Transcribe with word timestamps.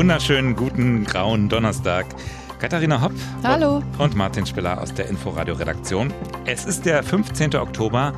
wunderschönen 0.00 0.56
guten 0.56 1.04
grauen 1.04 1.50
Donnerstag. 1.50 2.06
Katharina 2.58 3.02
Hopp 3.02 3.12
Hallo. 3.44 3.82
und 3.98 4.16
Martin 4.16 4.46
Spiller 4.46 4.80
aus 4.80 4.94
der 4.94 5.10
Inforadio-Redaktion. 5.10 6.10
Es 6.46 6.64
ist 6.64 6.86
der 6.86 7.02
15. 7.02 7.54
Oktober, 7.56 8.14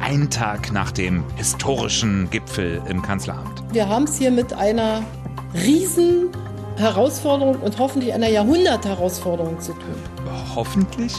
ein 0.00 0.30
Tag 0.30 0.72
nach 0.72 0.92
dem 0.92 1.24
historischen 1.36 2.30
Gipfel 2.30 2.80
im 2.88 3.02
Kanzleramt. 3.02 3.62
Wir 3.70 3.86
haben 3.86 4.04
es 4.04 4.16
hier 4.16 4.30
mit 4.30 4.54
einer 4.54 5.02
riesen 5.52 6.30
Herausforderung 6.78 7.56
und 7.56 7.78
hoffentlich 7.78 8.14
einer 8.14 8.28
Jahrhundertherausforderung 8.28 9.60
zu 9.60 9.72
tun. 9.72 9.94
Hoffentlich. 10.54 11.12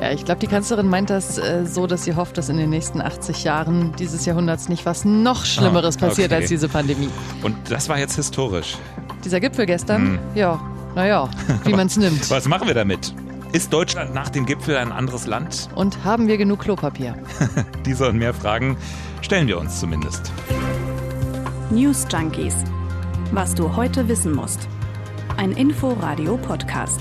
Ja, 0.00 0.10
ich 0.10 0.24
glaube, 0.24 0.40
die 0.40 0.46
Kanzlerin 0.48 0.88
meint 0.88 1.10
das 1.10 1.38
äh, 1.38 1.64
so, 1.64 1.86
dass 1.86 2.04
sie 2.04 2.16
hofft, 2.16 2.36
dass 2.38 2.48
in 2.48 2.56
den 2.56 2.70
nächsten 2.70 3.00
80 3.00 3.44
Jahren 3.44 3.92
dieses 3.98 4.24
Jahrhunderts 4.24 4.68
nicht 4.68 4.84
was 4.84 5.04
noch 5.04 5.44
Schlimmeres 5.44 5.96
Ah, 5.98 6.06
passiert 6.08 6.32
okay. 6.32 6.40
als 6.40 6.48
diese 6.48 6.68
Pandemie. 6.68 7.08
Und 7.42 7.54
das 7.70 7.88
war 7.88 7.98
jetzt 7.98 8.16
historisch. 8.16 8.76
Dieser 9.24 9.38
Gipfel 9.38 9.66
gestern, 9.66 10.18
ja, 10.34 10.60
naja, 10.96 11.28
wie 11.64 11.72
man 11.72 11.86
es 11.86 11.96
nimmt. 11.96 12.28
Was 12.30 12.48
machen 12.48 12.66
wir 12.66 12.74
damit? 12.74 13.14
Ist 13.52 13.72
Deutschland 13.72 14.14
nach 14.14 14.30
dem 14.30 14.46
Gipfel 14.46 14.76
ein 14.76 14.90
anderes 14.92 15.26
Land? 15.26 15.68
Und 15.74 16.02
haben 16.04 16.26
wir 16.26 16.38
genug 16.38 16.60
Klopapier? 16.60 17.14
Diese 17.86 18.08
und 18.08 18.16
mehr 18.16 18.32
Fragen 18.34 18.76
stellen 19.20 19.46
wir 19.46 19.58
uns 19.58 19.78
zumindest. 19.78 20.32
News 21.70 22.06
Junkies. 22.10 22.54
Was 23.30 23.54
du 23.54 23.76
heute 23.76 24.08
wissen 24.08 24.34
musst. 24.34 24.68
Ein 25.36 25.52
Info-Radio-Podcast. 25.52 27.00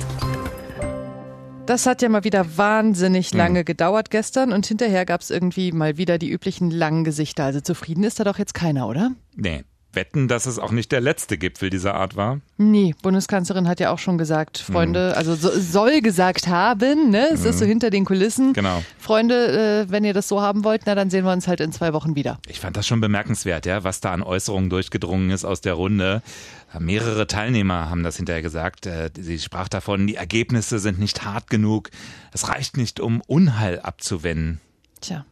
Das 1.72 1.86
hat 1.86 2.02
ja 2.02 2.10
mal 2.10 2.26
wieder 2.26 2.58
wahnsinnig 2.58 3.34
lange 3.34 3.64
gedauert 3.64 4.12
gestern 4.12 4.52
und 4.52 4.66
hinterher 4.66 5.06
gab 5.06 5.22
es 5.22 5.30
irgendwie 5.30 5.72
mal 5.72 5.96
wieder 5.96 6.18
die 6.18 6.30
üblichen 6.30 6.70
langen 6.70 7.06
Gesichter. 7.06 7.46
Also 7.46 7.62
zufrieden 7.62 8.04
ist 8.04 8.20
da 8.20 8.26
doch 8.26 8.38
jetzt 8.38 8.54
keiner, 8.54 8.90
oder? 8.90 9.12
Nee, 9.38 9.64
wetten, 9.94 10.28
dass 10.28 10.48
es 10.48 10.60
auch 10.60 10.72
nicht 10.72 10.92
der 10.92 11.02
letzte 11.02 11.38
Gipfel 11.38 11.70
dieser 11.70 11.96
Art 11.96 12.16
war? 12.16 12.42
Nee, 12.58 12.94
Bundeskanzlerin 13.02 13.68
hat 13.70 13.80
ja 13.80 13.92
auch 13.92 14.00
schon 14.00 14.18
gesagt, 14.18 14.58
Freunde, 14.58 15.16
also 15.16 15.36
so, 15.36 15.50
soll 15.50 16.02
gesagt 16.02 16.48
haben, 16.48 17.10
ne? 17.10 17.30
Es 17.32 17.46
ist 17.46 17.60
so 17.60 17.66
hinter 17.66 17.90
den 17.90 18.06
Kulissen. 18.06 18.54
Genau. 18.54 18.84
Freunde, 19.00 19.86
äh, 19.88 19.92
wenn 19.92 20.04
ihr 20.04 20.14
das 20.14 20.28
so 20.28 20.42
haben 20.42 20.64
wollt, 20.64 20.84
na 20.86 20.96
dann 20.96 21.10
sehen 21.10 21.26
wir 21.26 21.32
uns 21.32 21.48
halt 21.48 21.62
in 21.62 21.72
zwei 21.72 21.94
Wochen 21.94 22.16
wieder. 22.16 22.40
Ich 22.48 22.60
fand 22.60 22.78
das 22.78 22.86
schon 22.86 23.02
bemerkenswert, 23.02 23.66
ja, 23.66 23.84
was 23.84 24.02
da 24.02 24.12
an 24.12 24.24
Äußerungen 24.24 24.70
durchgedrungen 24.70 25.30
ist 25.32 25.46
aus 25.46 25.62
der 25.62 25.74
Runde. 25.74 26.22
Mehrere 26.80 27.28
Teilnehmer 27.28 27.90
haben 27.90 28.04
das 28.04 28.18
hinterher 28.18 28.42
gesagt. 28.42 28.86
Äh, 28.86 29.12
Sie 29.18 29.40
sprach 29.40 29.68
davon, 29.68 30.08
die 30.08 30.16
Ergebnisse 30.16 30.80
sind 30.80 31.00
nicht 31.00 31.24
hart 31.24 31.50
genug. 31.50 31.90
Es 32.32 32.48
reicht 32.48 32.78
nicht, 32.78 33.00
um 33.00 33.22
Unheil 33.28 33.80
abzuwenden. 33.80 34.62
Tja, 35.02 35.26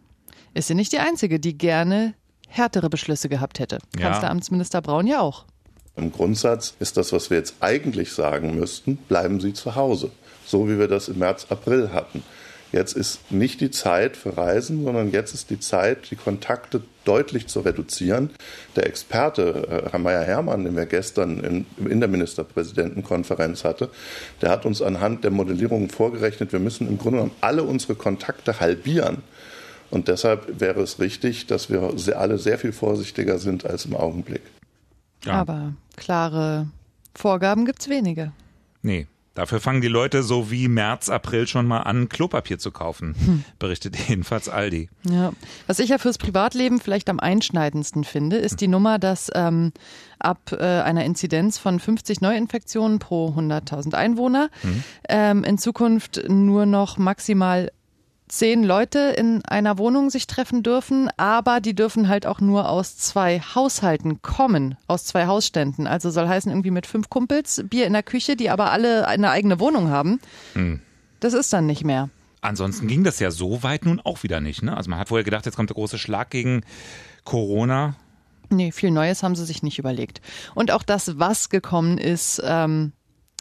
ist 0.53 0.67
sie 0.67 0.75
nicht 0.75 0.91
die 0.91 0.99
Einzige, 0.99 1.39
die 1.39 1.57
gerne 1.57 2.13
härtere 2.47 2.89
Beschlüsse 2.89 3.29
gehabt 3.29 3.59
hätte. 3.59 3.79
Ja. 3.97 4.09
Kanzleramtsminister 4.09 4.81
Braun 4.81 5.07
ja 5.07 5.21
auch. 5.21 5.45
Im 5.95 6.11
Grundsatz 6.11 6.75
ist 6.79 6.97
das, 6.97 7.13
was 7.13 7.29
wir 7.29 7.37
jetzt 7.37 7.55
eigentlich 7.59 8.11
sagen 8.11 8.57
müssten, 8.57 8.97
bleiben 8.97 9.39
Sie 9.39 9.53
zu 9.53 9.75
Hause. 9.75 10.11
So 10.45 10.67
wie 10.67 10.79
wir 10.79 10.87
das 10.87 11.09
im 11.09 11.19
März, 11.19 11.47
April 11.49 11.91
hatten. 11.93 12.23
Jetzt 12.71 12.93
ist 12.93 13.31
nicht 13.31 13.61
die 13.61 13.71
Zeit 13.71 14.15
für 14.15 14.37
Reisen, 14.37 14.83
sondern 14.83 15.11
jetzt 15.11 15.33
ist 15.33 15.49
die 15.49 15.59
Zeit, 15.59 16.11
die 16.11 16.15
Kontakte 16.15 16.83
deutlich 17.03 17.47
zu 17.47 17.61
reduzieren. 17.61 18.29
Der 18.75 18.85
Experte, 18.85 19.67
äh, 19.87 19.89
Herr 19.89 19.99
Meyer-Hermann, 19.99 20.63
den 20.63 20.75
wir 20.75 20.85
gestern 20.85 21.39
in, 21.39 21.65
in 21.89 21.99
der 21.99 22.09
Ministerpräsidentenkonferenz 22.09 23.63
hatte, 23.63 23.89
der 24.41 24.51
hat 24.51 24.65
uns 24.65 24.81
anhand 24.83 25.23
der 25.23 25.31
Modellierungen 25.31 25.89
vorgerechnet, 25.89 26.53
wir 26.53 26.59
müssen 26.59 26.87
im 26.87 26.99
Grunde 26.99 27.19
genommen 27.19 27.35
alle 27.41 27.63
unsere 27.63 27.95
Kontakte 27.95 28.59
halbieren. 28.59 29.23
Und 29.89 30.07
deshalb 30.07 30.59
wäre 30.59 30.81
es 30.81 30.99
richtig, 30.99 31.47
dass 31.47 31.71
wir 31.71 31.81
alle 32.15 32.37
sehr 32.37 32.59
viel 32.59 32.71
vorsichtiger 32.71 33.39
sind 33.39 33.65
als 33.65 33.85
im 33.85 33.95
Augenblick. 33.95 34.43
Ja. 35.25 35.33
Aber 35.33 35.73
klare 35.97 36.67
Vorgaben 37.15 37.65
gibt's 37.65 37.89
wenige. 37.89 38.31
Nee. 38.83 39.07
Dafür 39.33 39.59
fangen 39.59 39.81
die 39.81 39.87
Leute 39.87 40.23
so 40.23 40.51
wie 40.51 40.67
März, 40.67 41.09
April 41.09 41.47
schon 41.47 41.67
mal 41.67 41.81
an, 41.81 42.09
Klopapier 42.09 42.59
zu 42.59 42.71
kaufen, 42.71 43.45
berichtet 43.57 43.95
jedenfalls 44.09 44.49
Aldi. 44.49 44.89
Ja. 45.09 45.31
Was 45.67 45.79
ich 45.79 45.89
ja 45.89 45.97
fürs 45.97 46.17
Privatleben 46.17 46.79
vielleicht 46.79 47.09
am 47.09 47.19
einschneidendsten 47.19 48.03
finde, 48.03 48.37
ist 48.37 48.61
die 48.61 48.67
Nummer, 48.67 48.99
dass 48.99 49.31
ähm, 49.33 49.71
ab 50.19 50.51
äh, 50.51 50.63
einer 50.63 51.05
Inzidenz 51.05 51.57
von 51.57 51.79
50 51.79 52.21
Neuinfektionen 52.21 52.99
pro 52.99 53.29
100.000 53.29 53.93
Einwohner 53.93 54.49
ähm, 55.07 55.43
in 55.43 55.57
Zukunft 55.57 56.21
nur 56.27 56.65
noch 56.65 56.97
maximal 56.97 57.71
zehn 58.29 58.63
Leute 58.63 58.99
in 58.99 59.43
einer 59.43 59.77
Wohnung 59.77 60.09
sich 60.09 60.27
treffen 60.27 60.63
dürfen, 60.63 61.09
aber 61.17 61.59
die 61.59 61.75
dürfen 61.75 62.07
halt 62.07 62.25
auch 62.25 62.39
nur 62.39 62.69
aus 62.69 62.95
zwei 62.97 63.39
Haushalten 63.41 64.21
kommen, 64.21 64.77
aus 64.87 65.03
zwei 65.03 65.25
Hausständen. 65.25 65.87
Also 65.87 66.09
soll 66.11 66.27
heißen 66.27 66.51
irgendwie 66.51 66.71
mit 66.71 66.87
fünf 66.87 67.09
Kumpels, 67.09 67.63
Bier 67.65 67.87
in 67.87 67.93
der 67.93 68.03
Küche, 68.03 68.35
die 68.35 68.49
aber 68.49 68.71
alle 68.71 69.07
eine 69.07 69.31
eigene 69.31 69.59
Wohnung 69.59 69.89
haben. 69.89 70.21
Das 71.19 71.33
ist 71.33 71.51
dann 71.51 71.65
nicht 71.65 71.83
mehr. 71.83 72.09
Ansonsten 72.41 72.87
ging 72.87 73.03
das 73.03 73.19
ja 73.19 73.31
so 73.31 73.63
weit 73.63 73.85
nun 73.85 73.99
auch 73.99 74.23
wieder 74.23 74.39
nicht. 74.39 74.61
Ne? 74.61 74.77
Also 74.77 74.89
man 74.89 74.99
hat 74.99 75.09
vorher 75.09 75.25
gedacht, 75.25 75.45
jetzt 75.45 75.55
kommt 75.55 75.69
der 75.69 75.75
große 75.75 75.97
Schlag 75.97 76.29
gegen 76.29 76.61
Corona. 77.25 77.95
Nee, 78.49 78.71
viel 78.71 78.91
Neues 78.91 79.23
haben 79.23 79.35
sie 79.35 79.45
sich 79.45 79.61
nicht 79.61 79.77
überlegt. 79.77 80.21
Und 80.55 80.71
auch 80.71 80.83
das, 80.83 81.19
was 81.19 81.49
gekommen 81.49 81.97
ist, 81.97 82.41
ähm, 82.43 82.93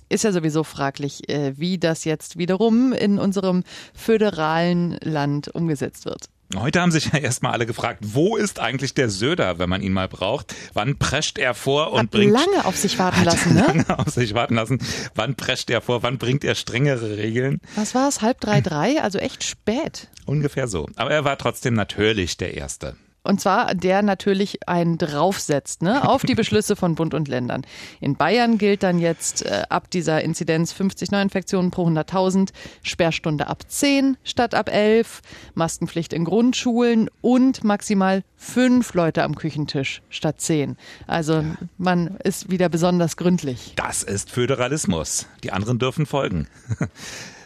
ist 0.08 0.24
ja 0.24 0.32
sowieso 0.32 0.64
fraglich, 0.64 1.28
äh, 1.28 1.52
wie 1.56 1.78
das 1.78 2.04
jetzt 2.04 2.38
wiederum 2.38 2.92
in 2.92 3.18
unserem 3.18 3.64
föderalen 3.94 4.98
Land 5.02 5.48
umgesetzt 5.48 6.04
wird. 6.04 6.28
Heute 6.56 6.80
haben 6.80 6.90
sich 6.90 7.12
ja 7.12 7.18
erstmal 7.18 7.52
alle 7.52 7.66
gefragt, 7.66 8.00
wo 8.02 8.36
ist 8.36 8.58
eigentlich 8.58 8.94
der 8.94 9.10
Söder, 9.10 9.58
wenn 9.58 9.68
man 9.68 9.82
ihn 9.82 9.92
mal 9.92 10.08
braucht? 10.08 10.54
Wann 10.72 10.96
prescht 10.98 11.36
er 11.36 11.52
vor 11.52 11.92
und 11.92 11.98
Hat 11.98 12.10
bringt 12.10 12.32
lange 12.32 12.64
auf 12.64 12.74
sich 12.74 12.98
warten 12.98 13.22
lassen, 13.24 13.54
ne? 13.54 13.66
lange 13.66 13.98
auf 13.98 14.08
sich 14.08 14.32
warten 14.32 14.54
lassen? 14.54 14.78
Wann 15.14 15.34
prescht 15.34 15.68
er 15.68 15.82
vor? 15.82 16.02
Wann 16.02 16.16
bringt 16.16 16.44
er 16.44 16.54
strengere 16.54 17.18
Regeln? 17.18 17.60
Was 17.76 17.94
war 17.94 18.08
es? 18.08 18.22
Halb 18.22 18.40
drei, 18.40 18.62
drei? 18.62 19.02
Also 19.02 19.18
echt 19.18 19.44
spät. 19.44 20.08
Ungefähr 20.24 20.68
so. 20.68 20.88
Aber 20.96 21.10
er 21.10 21.24
war 21.24 21.36
trotzdem 21.36 21.74
natürlich 21.74 22.38
der 22.38 22.54
Erste. 22.54 22.96
Und 23.22 23.40
zwar 23.40 23.74
der 23.74 24.02
natürlich 24.02 24.68
einen 24.68 24.98
draufsetzt, 24.98 25.82
ne, 25.82 26.08
auf 26.08 26.22
die 26.22 26.34
Beschlüsse 26.34 26.76
von 26.76 26.94
Bund 26.94 27.14
und 27.14 27.28
Ländern. 27.28 27.62
In 28.00 28.16
Bayern 28.16 28.58
gilt 28.58 28.82
dann 28.82 28.98
jetzt 28.98 29.44
äh, 29.44 29.64
ab 29.68 29.90
dieser 29.90 30.22
Inzidenz 30.22 30.72
50 30.72 31.10
Neuinfektionen 31.10 31.70
pro 31.70 31.86
100.000, 31.86 32.50
Sperrstunde 32.82 33.48
ab 33.48 33.62
10 33.68 34.16
statt 34.24 34.54
ab 34.54 34.72
11, 34.72 35.20
Maskenpflicht 35.54 36.12
in 36.12 36.24
Grundschulen 36.24 37.10
und 37.20 37.64
maximal 37.64 38.22
fünf 38.36 38.94
Leute 38.94 39.24
am 39.24 39.34
Küchentisch 39.34 40.02
statt 40.08 40.40
10. 40.40 40.76
Also 41.06 41.44
man 41.76 42.16
ist 42.24 42.50
wieder 42.50 42.68
besonders 42.68 43.16
gründlich. 43.16 43.74
Das 43.76 44.02
ist 44.02 44.30
Föderalismus. 44.30 45.26
Die 45.42 45.52
anderen 45.52 45.78
dürfen 45.78 46.06
folgen. 46.06 46.48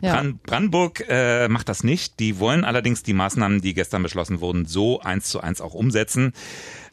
Ja. 0.03 0.15
Bran 0.15 0.41
Brandenburg 0.45 1.05
äh, 1.09 1.49
macht 1.49 1.69
das 1.69 1.85
nicht. 1.85 2.19
Die 2.19 2.41
wollen 2.41 2.65
allerdings 2.65 3.05
die 3.05 3.15
Maßnahmen, 3.15 3.61
die 3.61 3.73
gestern 3.73 4.03
beschlossen 4.03 4.41
wurden, 4.41 4.67
so 4.67 5.01
eins 5.01 5.27
zu 5.27 5.41
eins 5.41 5.61
auch 5.61 5.75
umsetzen. 5.75 6.33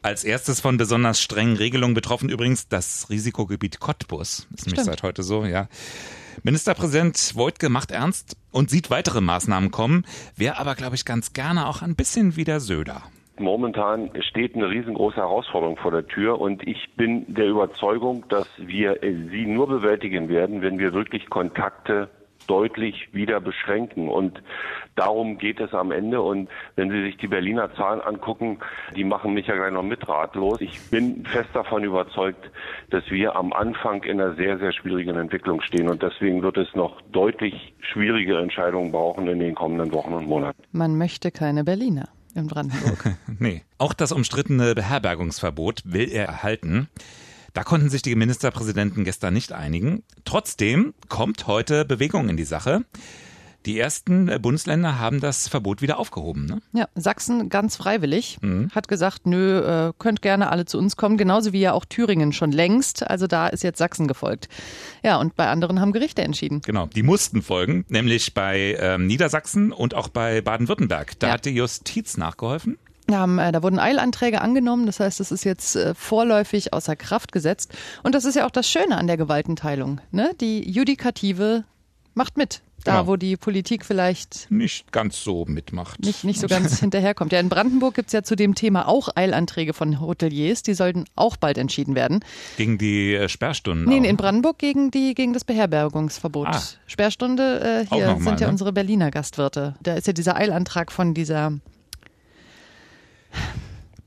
Als 0.03 0.23
erstes 0.23 0.61
von 0.61 0.77
besonders 0.77 1.19
strengen 1.19 1.57
Regelungen 1.57 1.95
betroffen 1.95 2.29
übrigens 2.29 2.67
das 2.69 3.09
Risikogebiet 3.09 3.79
Cottbus. 3.79 4.47
Ist 4.55 4.67
nämlich 4.67 4.85
seit 4.85 5.01
heute 5.03 5.23
so, 5.23 5.43
ja. 5.43 5.67
Ministerpräsident 6.43 7.35
Wojtke 7.35 7.69
macht 7.69 7.91
ernst 7.91 8.37
und 8.51 8.69
sieht 8.69 8.91
weitere 8.91 9.21
Maßnahmen 9.21 9.71
kommen, 9.71 10.05
wäre 10.37 10.57
aber, 10.57 10.75
glaube 10.75 10.95
ich, 10.95 11.03
ganz 11.03 11.33
gerne 11.33 11.67
auch 11.67 11.81
ein 11.81 11.95
bisschen 11.95 12.37
wie 12.37 12.45
der 12.45 12.59
Söder. 12.59 13.03
Momentan 13.39 14.11
steht 14.29 14.55
eine 14.55 14.69
riesengroße 14.69 15.17
Herausforderung 15.17 15.77
vor 15.77 15.91
der 15.91 16.05
Tür 16.07 16.39
und 16.39 16.65
ich 16.67 16.89
bin 16.95 17.25
der 17.33 17.47
Überzeugung, 17.47 18.25
dass 18.29 18.47
wir 18.57 18.99
sie 19.01 19.45
nur 19.45 19.67
bewältigen 19.67 20.29
werden, 20.29 20.61
wenn 20.61 20.77
wir 20.77 20.93
wirklich 20.93 21.29
Kontakte 21.29 22.09
deutlich 22.49 23.13
wieder 23.13 23.39
beschränken. 23.39 24.09
Und 24.09 24.41
darum 24.95 25.37
geht 25.37 25.59
es 25.59 25.73
am 25.73 25.91
Ende. 25.91 26.21
Und 26.21 26.49
wenn 26.75 26.89
Sie 26.89 27.03
sich 27.03 27.17
die 27.17 27.27
Berliner 27.27 27.73
Zahlen 27.75 28.01
angucken, 28.01 28.59
die 28.95 29.03
machen 29.03 29.33
mich 29.33 29.47
ja 29.47 29.55
gleich 29.55 29.71
noch 29.71 29.83
mit 29.83 30.07
ratlos. 30.07 30.59
Ich 30.59 30.79
bin 30.89 31.25
fest 31.25 31.49
davon 31.53 31.83
überzeugt, 31.83 32.49
dass 32.89 33.09
wir 33.11 33.35
am 33.35 33.53
Anfang 33.53 34.03
in 34.03 34.19
einer 34.19 34.35
sehr, 34.35 34.57
sehr 34.57 34.73
schwierigen 34.73 35.15
Entwicklung 35.15 35.61
stehen. 35.61 35.89
Und 35.89 36.01
deswegen 36.01 36.41
wird 36.41 36.57
es 36.57 36.73
noch 36.73 37.01
deutlich 37.11 37.73
schwierige 37.79 38.37
Entscheidungen 38.39 38.91
brauchen 38.91 39.27
in 39.27 39.39
den 39.39 39.53
kommenden 39.55 39.91
Wochen 39.93 40.13
und 40.13 40.27
Monaten. 40.27 40.63
Man 40.71 40.97
möchte 40.97 41.31
keine 41.31 41.63
Berliner 41.63 42.09
in 42.35 42.47
Brandenburg. 42.47 43.15
Nee. 43.39 43.61
Auch 43.77 43.93
das 43.93 44.11
umstrittene 44.11 44.75
Beherbergungsverbot 44.75 45.83
will 45.85 46.09
er 46.11 46.25
erhalten. 46.25 46.89
Da 47.53 47.63
konnten 47.63 47.89
sich 47.89 48.01
die 48.01 48.15
Ministerpräsidenten 48.15 49.03
gestern 49.03 49.33
nicht 49.33 49.51
einigen. 49.51 50.03
Trotzdem 50.25 50.93
kommt 51.07 51.47
heute 51.47 51.85
Bewegung 51.85 52.29
in 52.29 52.37
die 52.37 52.43
Sache. 52.43 52.83
Die 53.65 53.77
ersten 53.77 54.41
Bundesländer 54.41 54.99
haben 54.99 55.19
das 55.19 55.49
Verbot 55.49 55.81
wieder 55.81 55.99
aufgehoben. 55.99 56.45
Ne? 56.45 56.61
Ja, 56.71 56.87
Sachsen 56.95 57.49
ganz 57.49 57.75
freiwillig 57.75 58.37
hat 58.71 58.87
gesagt, 58.87 59.25
nö, 59.27 59.59
äh, 59.89 59.93
könnt 59.99 60.21
gerne 60.21 60.49
alle 60.49 60.63
zu 60.63 60.77
uns 60.77 60.95
kommen, 60.95 61.17
genauso 61.17 61.51
wie 61.51 61.59
ja 61.59 61.73
auch 61.73 61.83
Thüringen 61.83 62.31
schon 62.31 62.53
längst. 62.53 63.05
Also 63.09 63.27
da 63.27 63.47
ist 63.49 63.63
jetzt 63.63 63.77
Sachsen 63.77 64.07
gefolgt. 64.07 64.47
Ja, 65.03 65.17
und 65.17 65.35
bei 65.35 65.49
anderen 65.49 65.81
haben 65.81 65.91
Gerichte 65.91 66.21
entschieden. 66.21 66.61
Genau, 66.61 66.87
die 66.87 67.03
mussten 67.03 67.41
folgen, 67.41 67.83
nämlich 67.89 68.33
bei 68.33 68.77
ähm, 68.79 69.07
Niedersachsen 69.07 69.73
und 69.73 69.93
auch 69.93 70.07
bei 70.07 70.39
Baden-Württemberg. 70.39 71.19
Da 71.19 71.27
Ja. 71.27 71.33
hat 71.33 71.43
die 71.43 71.49
Justiz 71.49 72.15
nachgeholfen. 72.15 72.77
Haben, 73.15 73.39
äh, 73.39 73.51
da 73.51 73.63
wurden 73.63 73.79
Eilanträge 73.79 74.41
angenommen, 74.41 74.85
das 74.85 74.99
heißt, 74.99 75.19
es 75.19 75.31
ist 75.31 75.43
jetzt 75.43 75.75
äh, 75.75 75.93
vorläufig 75.95 76.73
außer 76.73 76.95
Kraft 76.95 77.31
gesetzt. 77.31 77.71
Und 78.03 78.15
das 78.15 78.25
ist 78.25 78.35
ja 78.35 78.45
auch 78.45 78.51
das 78.51 78.67
Schöne 78.69 78.97
an 78.97 79.07
der 79.07 79.17
Gewaltenteilung. 79.17 80.01
Ne? 80.11 80.31
Die 80.41 80.69
Judikative 80.69 81.63
macht 82.13 82.37
mit. 82.37 82.61
Da, 82.85 82.93
Genau. 82.93 83.07
wo 83.07 83.15
die 83.17 83.35
Politik 83.35 83.83
vielleicht 83.83 84.49
Nicht 84.49 84.93
ganz 84.93 85.21
so 85.21 85.43
mitmacht. 85.43 85.99
nicht, 85.99 86.23
nicht 86.23 86.39
so 86.39 86.47
ganz 86.47 86.79
hinterherkommt. 86.79 87.33
Ja, 87.33 87.41
in 87.41 87.49
Brandenburg 87.49 87.95
gibt's 87.95 88.13
ja 88.13 88.23
zu 88.23 88.37
dem 88.37 88.55
Thema 88.55 88.87
auch 88.87 89.09
Eilanträge 89.15 89.73
von 89.73 89.99
Hoteliers, 89.99 90.63
die 90.63 90.73
sollten 90.73 91.03
auch 91.17 91.35
bald 91.35 91.57
entschieden 91.57 91.93
werden. 91.95 92.23
Gegen 92.55 92.77
die 92.77 93.15
äh, 93.15 93.27
Sperrstunden. 93.27 93.85
Nee, 93.85 94.07
in 94.07 94.15
Brandenburg 94.15 94.59
gegen, 94.59 94.91
die, 94.91 95.13
gegen 95.13 95.33
das 95.33 95.43
Beherbergungsverbot. 95.43 96.47
Ah. 96.47 96.61
Sperrstunde, 96.87 97.85
äh, 97.89 97.93
hier 97.93 98.07
noch 98.07 98.19
mal, 98.19 98.29
sind 98.29 98.39
ja 98.39 98.47
ne? 98.47 98.53
unsere 98.53 98.71
Berliner 98.71 99.11
Gastwirte. 99.11 99.75
Da 99.83 99.95
ist 99.95 100.07
ja 100.07 100.13
dieser 100.13 100.37
Eilantrag 100.37 100.93
von 100.93 101.13
dieser 101.13 101.51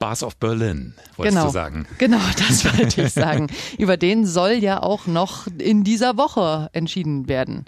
Bars 0.02 0.24
of 0.24 0.36
Berlin, 0.38 0.94
wolltest 1.16 1.36
genau. 1.36 1.46
du 1.46 1.52
sagen. 1.52 1.86
Genau, 1.98 2.18
das 2.36 2.64
wollte 2.78 3.02
ich 3.02 3.12
sagen. 3.12 3.46
Über 3.78 3.96
den 3.96 4.26
soll 4.26 4.54
ja 4.54 4.82
auch 4.82 5.06
noch 5.06 5.46
in 5.58 5.84
dieser 5.84 6.16
Woche 6.16 6.70
entschieden 6.72 7.28
werden. 7.28 7.66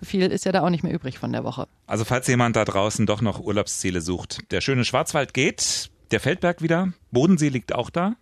Viel 0.00 0.30
ist 0.30 0.44
ja 0.44 0.52
da 0.52 0.62
auch 0.62 0.70
nicht 0.70 0.84
mehr 0.84 0.94
übrig 0.94 1.18
von 1.18 1.32
der 1.32 1.42
Woche. 1.42 1.66
Also 1.88 2.04
falls 2.04 2.28
jemand 2.28 2.54
da 2.54 2.64
draußen 2.64 3.04
doch 3.04 3.20
noch 3.20 3.40
Urlaubsziele 3.40 4.00
sucht, 4.00 4.52
der 4.52 4.60
schöne 4.60 4.84
Schwarzwald 4.84 5.34
geht, 5.34 5.90
der 6.12 6.20
Feldberg 6.20 6.62
wieder, 6.62 6.92
Bodensee 7.10 7.48
liegt 7.48 7.74
auch 7.74 7.90
da. 7.90 8.14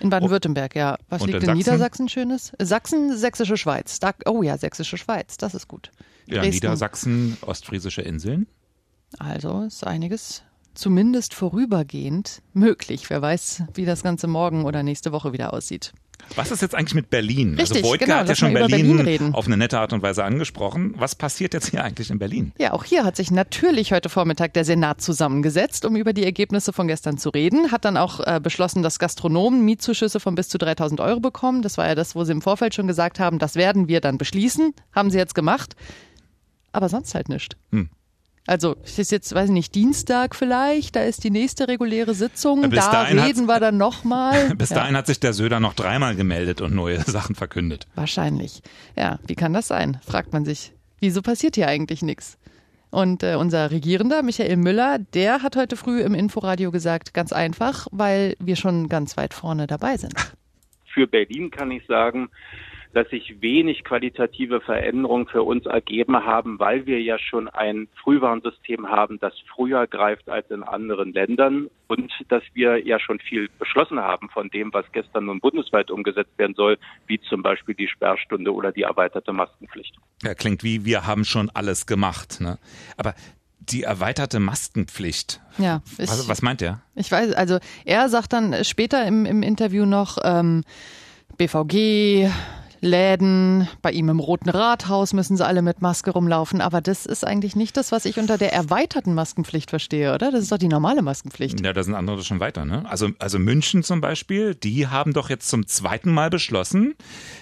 In 0.00 0.10
Baden-Württemberg, 0.10 0.76
ja. 0.76 0.98
Was 1.08 1.22
liegt 1.22 1.36
in 1.36 1.40
Sachsen? 1.46 1.56
Niedersachsen 1.56 2.08
Schönes? 2.10 2.52
Sachsen, 2.58 3.16
Sächsische 3.16 3.56
Schweiz. 3.56 3.98
Oh 4.26 4.42
ja, 4.42 4.58
Sächsische 4.58 4.98
Schweiz, 4.98 5.38
das 5.38 5.54
ist 5.54 5.66
gut. 5.66 5.92
Ja, 6.26 6.42
Dresden. 6.42 6.56
Niedersachsen, 6.56 7.38
ostfriesische 7.40 8.02
Inseln. 8.02 8.46
Also 9.18 9.62
ist 9.62 9.86
einiges 9.86 10.42
zumindest 10.78 11.34
vorübergehend 11.34 12.40
möglich. 12.52 13.10
Wer 13.10 13.20
weiß, 13.20 13.64
wie 13.74 13.84
das 13.84 14.02
Ganze 14.02 14.28
morgen 14.28 14.64
oder 14.64 14.82
nächste 14.82 15.12
Woche 15.12 15.32
wieder 15.32 15.52
aussieht. 15.52 15.92
Was 16.36 16.50
ist 16.50 16.62
jetzt 16.62 16.74
eigentlich 16.74 16.94
mit 16.94 17.10
Berlin? 17.10 17.54
Richtig, 17.58 17.78
also 17.78 17.88
Wojtke 17.88 18.04
genau, 18.04 18.18
hat 18.18 18.28
ja 18.28 18.34
schon 18.34 18.52
Berlin, 18.52 18.96
Berlin 18.96 19.00
reden. 19.00 19.34
auf 19.34 19.46
eine 19.46 19.56
nette 19.56 19.78
Art 19.78 19.92
und 19.92 20.02
Weise 20.02 20.24
angesprochen. 20.24 20.94
Was 20.98 21.14
passiert 21.14 21.54
jetzt 21.54 21.70
hier 21.70 21.82
eigentlich 21.82 22.10
in 22.10 22.18
Berlin? 22.18 22.52
Ja, 22.58 22.74
auch 22.74 22.84
hier 22.84 23.04
hat 23.04 23.16
sich 23.16 23.30
natürlich 23.30 23.92
heute 23.92 24.08
Vormittag 24.08 24.52
der 24.52 24.64
Senat 24.64 25.00
zusammengesetzt, 25.00 25.84
um 25.84 25.96
über 25.96 26.12
die 26.12 26.24
Ergebnisse 26.24 26.72
von 26.72 26.86
gestern 26.86 27.18
zu 27.18 27.30
reden. 27.30 27.72
Hat 27.72 27.84
dann 27.84 27.96
auch 27.96 28.20
äh, 28.20 28.40
beschlossen, 28.42 28.82
dass 28.82 28.98
Gastronomen 28.98 29.64
Mietzuschüsse 29.64 30.20
von 30.20 30.34
bis 30.34 30.48
zu 30.48 30.58
3000 30.58 31.00
Euro 31.00 31.20
bekommen. 31.20 31.62
Das 31.62 31.78
war 31.78 31.86
ja 31.86 31.94
das, 31.94 32.14
wo 32.14 32.24
sie 32.24 32.32
im 32.32 32.42
Vorfeld 32.42 32.74
schon 32.74 32.86
gesagt 32.86 33.20
haben, 33.20 33.38
das 33.38 33.54
werden 33.54 33.88
wir 33.88 34.00
dann 34.00 34.18
beschließen. 34.18 34.74
Haben 34.92 35.10
sie 35.10 35.18
jetzt 35.18 35.34
gemacht. 35.34 35.76
Aber 36.72 36.88
sonst 36.88 37.14
halt 37.14 37.28
nicht. 37.28 37.56
Hm. 37.72 37.88
Also, 38.48 38.76
es 38.82 38.98
ist 38.98 39.12
jetzt, 39.12 39.34
weiß 39.34 39.50
ich 39.50 39.52
nicht, 39.52 39.74
Dienstag 39.74 40.34
vielleicht, 40.34 40.96
da 40.96 41.02
ist 41.02 41.22
die 41.22 41.30
nächste 41.30 41.68
reguläre 41.68 42.14
Sitzung, 42.14 42.62
Bis 42.70 42.86
da 42.86 42.92
dahin 42.92 43.18
reden 43.18 43.44
wir 43.46 43.60
dann 43.60 43.76
nochmal. 43.76 44.54
Bis 44.56 44.70
dahin 44.70 44.96
hat 44.96 45.06
sich 45.06 45.20
der 45.20 45.34
Söder 45.34 45.60
noch 45.60 45.74
dreimal 45.74 46.16
gemeldet 46.16 46.62
und 46.62 46.74
neue 46.74 46.98
Sachen 47.06 47.34
verkündet. 47.34 47.86
Wahrscheinlich. 47.94 48.62
Ja, 48.96 49.18
wie 49.26 49.34
kann 49.34 49.52
das 49.52 49.68
sein? 49.68 50.00
Fragt 50.02 50.32
man 50.32 50.46
sich. 50.46 50.72
Wieso 50.98 51.20
passiert 51.20 51.56
hier 51.56 51.68
eigentlich 51.68 52.00
nichts? 52.00 52.38
Und 52.90 53.22
äh, 53.22 53.34
unser 53.34 53.70
Regierender, 53.70 54.22
Michael 54.22 54.56
Müller, 54.56 54.98
der 54.98 55.42
hat 55.42 55.54
heute 55.54 55.76
früh 55.76 56.00
im 56.00 56.14
Inforadio 56.14 56.70
gesagt, 56.70 57.12
ganz 57.12 57.34
einfach, 57.34 57.86
weil 57.90 58.34
wir 58.38 58.56
schon 58.56 58.88
ganz 58.88 59.18
weit 59.18 59.34
vorne 59.34 59.66
dabei 59.66 59.98
sind. 59.98 60.14
Für 60.94 61.06
Berlin 61.06 61.50
kann 61.50 61.70
ich 61.70 61.84
sagen, 61.86 62.30
dass 62.94 63.08
sich 63.10 63.40
wenig 63.40 63.84
qualitative 63.84 64.60
Veränderungen 64.60 65.26
für 65.26 65.42
uns 65.42 65.66
ergeben 65.66 66.24
haben, 66.24 66.58
weil 66.58 66.86
wir 66.86 67.00
ja 67.00 67.18
schon 67.18 67.48
ein 67.48 67.88
Frühwarnsystem 68.02 68.88
haben, 68.88 69.18
das 69.20 69.34
früher 69.54 69.86
greift 69.86 70.28
als 70.28 70.50
in 70.50 70.62
anderen 70.62 71.12
Ländern 71.12 71.68
und 71.86 72.12
dass 72.28 72.42
wir 72.54 72.84
ja 72.86 72.98
schon 72.98 73.18
viel 73.18 73.48
beschlossen 73.58 74.00
haben 74.00 74.28
von 74.30 74.48
dem, 74.50 74.72
was 74.72 74.84
gestern 74.92 75.26
nun 75.26 75.40
bundesweit 75.40 75.90
umgesetzt 75.90 76.36
werden 76.38 76.54
soll, 76.54 76.78
wie 77.06 77.20
zum 77.20 77.42
Beispiel 77.42 77.74
die 77.74 77.88
Sperrstunde 77.88 78.52
oder 78.52 78.72
die 78.72 78.82
erweiterte 78.82 79.32
Maskenpflicht. 79.32 79.94
Ja, 80.22 80.34
klingt 80.34 80.62
wie, 80.64 80.84
wir 80.84 81.06
haben 81.06 81.24
schon 81.24 81.50
alles 81.50 81.86
gemacht. 81.86 82.40
Ne? 82.40 82.58
Aber 82.96 83.14
die 83.60 83.82
erweiterte 83.82 84.40
Maskenpflicht, 84.40 85.40
Ja, 85.58 85.82
ich, 85.98 86.08
was, 86.08 86.28
was 86.28 86.42
meint 86.42 86.62
er? 86.62 86.80
ich 86.94 87.12
weiß, 87.12 87.32
also 87.34 87.58
er 87.84 88.08
sagt 88.08 88.32
dann 88.32 88.64
später 88.64 89.06
im, 89.06 89.26
im 89.26 89.42
Interview 89.42 89.84
noch, 89.84 90.18
ähm, 90.24 90.64
BVG, 91.36 92.30
Läden, 92.80 93.68
bei 93.82 93.90
ihm 93.92 94.08
im 94.08 94.20
Roten 94.20 94.48
Rathaus 94.48 95.12
müssen 95.12 95.36
sie 95.36 95.44
alle 95.46 95.62
mit 95.62 95.82
Maske 95.82 96.10
rumlaufen. 96.10 96.60
Aber 96.60 96.80
das 96.80 97.06
ist 97.06 97.26
eigentlich 97.26 97.56
nicht 97.56 97.76
das, 97.76 97.92
was 97.92 98.04
ich 98.04 98.18
unter 98.18 98.38
der 98.38 98.52
erweiterten 98.52 99.14
Maskenpflicht 99.14 99.70
verstehe, 99.70 100.14
oder? 100.14 100.30
Das 100.30 100.42
ist 100.42 100.52
doch 100.52 100.58
die 100.58 100.68
normale 100.68 101.02
Maskenpflicht. 101.02 101.64
Ja, 101.64 101.72
da 101.72 101.82
sind 101.82 101.94
andere 101.94 102.22
schon 102.24 102.40
weiter. 102.40 102.64
Ne? 102.64 102.84
Also, 102.88 103.10
also 103.18 103.38
München 103.38 103.82
zum 103.82 104.00
Beispiel, 104.00 104.54
die 104.54 104.86
haben 104.86 105.12
doch 105.12 105.30
jetzt 105.30 105.48
zum 105.48 105.66
zweiten 105.66 106.12
Mal 106.12 106.30
beschlossen, 106.30 106.94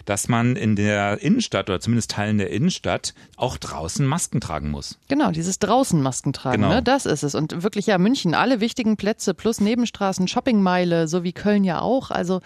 dass 0.05 0.29
man 0.29 0.57
in 0.57 0.77
der 0.77 1.21
Innenstadt 1.23 1.69
oder 1.69 1.81
zumindest 1.81 2.11
Teilen 2.13 2.39
der 2.39 2.51
Innenstadt 2.51 3.15
auch 3.37 3.57
draußen 3.57 4.07
Masken 4.07 4.41
tragen 4.41 4.71
muss. 4.71 4.99
Genau, 5.09 5.31
dieses 5.31 5.59
draußen 5.59 6.01
Masken 6.01 6.33
tragen, 6.33 6.63
Genau. 6.63 6.75
ne? 6.75 6.83
das 6.83 7.07
ist 7.07 7.23
es. 7.23 7.35
Und 7.35 7.63
wirklich 7.63 7.87
ja, 7.87 7.99
München, 7.99 8.35
alle 8.35 8.61
wichtigen 8.61 8.97
Plätze 8.97 9.35
plus 9.35 9.61
Nebenstraßen, 9.61 10.29
Shoppingmeile, 10.29 11.09
so 11.09 11.23
wie 11.25 11.33
Köln 11.33 11.65
ja 11.65 11.81
auch. 11.81 12.11
Also 12.11 12.41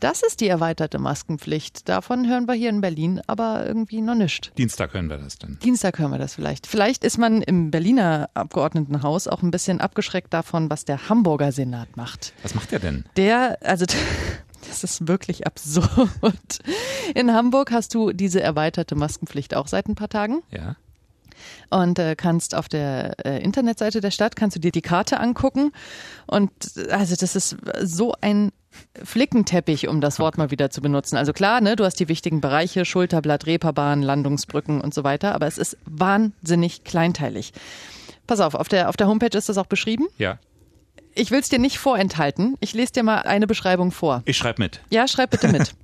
das 0.00 0.22
ist 0.22 0.40
die 0.40 0.48
erweiterte 0.48 0.98
Maskenpflicht. 0.98 1.88
Davon 1.88 2.24
hören 2.34 2.46
wir 2.46 2.54
hier 2.54 2.68
in 2.70 2.80
Berlin 2.82 3.20
aber 3.26 3.64
irgendwie 3.66 4.00
noch 4.02 4.14
nicht. 4.14 4.52
Dienstag 4.58 4.92
hören 4.92 5.08
wir 5.08 5.16
das 5.16 5.38
dann. 5.38 5.58
Dienstag 5.62 5.98
hören 5.98 6.10
wir 6.10 6.18
das 6.18 6.34
vielleicht. 6.34 6.66
Vielleicht 6.66 7.04
ist 7.04 7.16
man 7.16 7.40
im 7.42 7.70
Berliner 7.70 8.28
Abgeordnetenhaus 8.34 9.28
auch 9.28 9.42
ein 9.42 9.50
bisschen 9.50 9.80
abgeschreckt 9.80 10.32
davon, 10.34 10.68
was 10.68 10.84
der 10.84 11.08
Hamburger 11.08 11.52
Senat 11.52 11.96
macht. 11.96 12.34
Was 12.42 12.54
macht 12.54 12.72
er 12.72 12.80
denn? 12.80 13.04
Der, 13.16 13.58
also 13.62 13.86
das 14.68 14.84
ist 14.84 15.08
wirklich 15.08 15.46
absurd. 15.46 16.58
In 17.14 17.32
Hamburg 17.32 17.70
hast 17.70 17.94
du 17.94 18.12
diese 18.12 18.42
erweiterte 18.42 18.94
Maskenpflicht 18.96 19.54
auch 19.54 19.68
seit 19.68 19.88
ein 19.88 19.94
paar 19.94 20.08
Tagen 20.08 20.42
Ja. 20.50 20.76
und 21.70 21.98
äh, 21.98 22.16
kannst 22.16 22.54
auf 22.54 22.68
der 22.68 23.14
äh, 23.24 23.42
Internetseite 23.42 24.00
der 24.00 24.10
Stadt 24.10 24.36
kannst 24.36 24.56
du 24.56 24.60
dir 24.60 24.72
die 24.72 24.82
Karte 24.82 25.20
angucken 25.20 25.72
und 26.26 26.50
also 26.90 27.14
das 27.16 27.36
ist 27.36 27.56
so 27.82 28.14
ein 28.20 28.50
Flickenteppich, 29.02 29.88
um 29.88 30.00
das 30.00 30.18
Wort 30.18 30.38
mal 30.38 30.50
wieder 30.50 30.70
zu 30.70 30.80
benutzen. 30.80 31.16
Also 31.16 31.32
klar, 31.32 31.60
ne, 31.60 31.76
du 31.76 31.84
hast 31.84 32.00
die 32.00 32.08
wichtigen 32.08 32.40
Bereiche, 32.40 32.84
Schulterblatt, 32.84 33.46
Reeperbahn, 33.46 34.02
Landungsbrücken 34.02 34.80
und 34.80 34.94
so 34.94 35.04
weiter, 35.04 35.34
aber 35.34 35.46
es 35.46 35.58
ist 35.58 35.76
wahnsinnig 35.84 36.84
kleinteilig. 36.84 37.52
Pass 38.26 38.40
auf, 38.40 38.54
auf 38.54 38.68
der, 38.68 38.88
auf 38.88 38.96
der 38.96 39.06
Homepage 39.06 39.36
ist 39.36 39.48
das 39.48 39.58
auch 39.58 39.66
beschrieben. 39.66 40.06
Ja. 40.18 40.38
Ich 41.14 41.30
will 41.30 41.40
es 41.40 41.48
dir 41.48 41.58
nicht 41.58 41.78
vorenthalten. 41.78 42.56
Ich 42.60 42.74
lese 42.74 42.92
dir 42.92 43.02
mal 43.02 43.18
eine 43.20 43.46
Beschreibung 43.46 43.92
vor. 43.92 44.22
Ich 44.24 44.36
schreibe 44.36 44.62
mit. 44.62 44.80
Ja, 44.90 45.06
schreib 45.06 45.30
bitte 45.30 45.48
mit. 45.48 45.74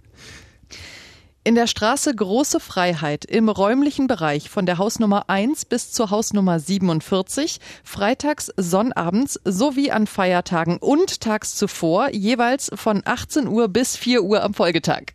In 1.43 1.55
der 1.55 1.67
Straße 1.67 2.15
Große 2.15 2.61
Freiheit 2.61 3.25
im 3.25 3.49
räumlichen 3.49 4.07
Bereich 4.07 4.51
von 4.51 4.67
der 4.67 4.77
Hausnummer 4.77 5.31
1 5.31 5.65
bis 5.65 5.91
zur 5.91 6.11
Hausnummer 6.11 6.61
47, 6.61 7.61
freitags, 7.83 8.53
sonnabends 8.59 9.41
sowie 9.47 9.91
an 9.91 10.07
Feiertagen 10.07 10.77
und 10.77 11.23
tags 11.23 11.57
zuvor 11.57 12.11
jeweils 12.11 12.71
von 12.75 13.01
18 13.07 13.49
Uhr 13.49 13.69
bis 13.69 13.97
4 13.97 14.23
Uhr 14.23 14.43
am 14.43 14.53
Folgetag. 14.53 15.15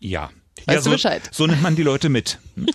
Ja. 0.00 0.28
Weißt 0.66 0.68
ja, 0.68 0.74
du 0.76 0.82
so, 0.82 0.90
Bescheid? 0.90 1.22
so 1.32 1.46
nimmt 1.46 1.62
man 1.62 1.76
die 1.76 1.82
Leute 1.82 2.08
mit. 2.08 2.38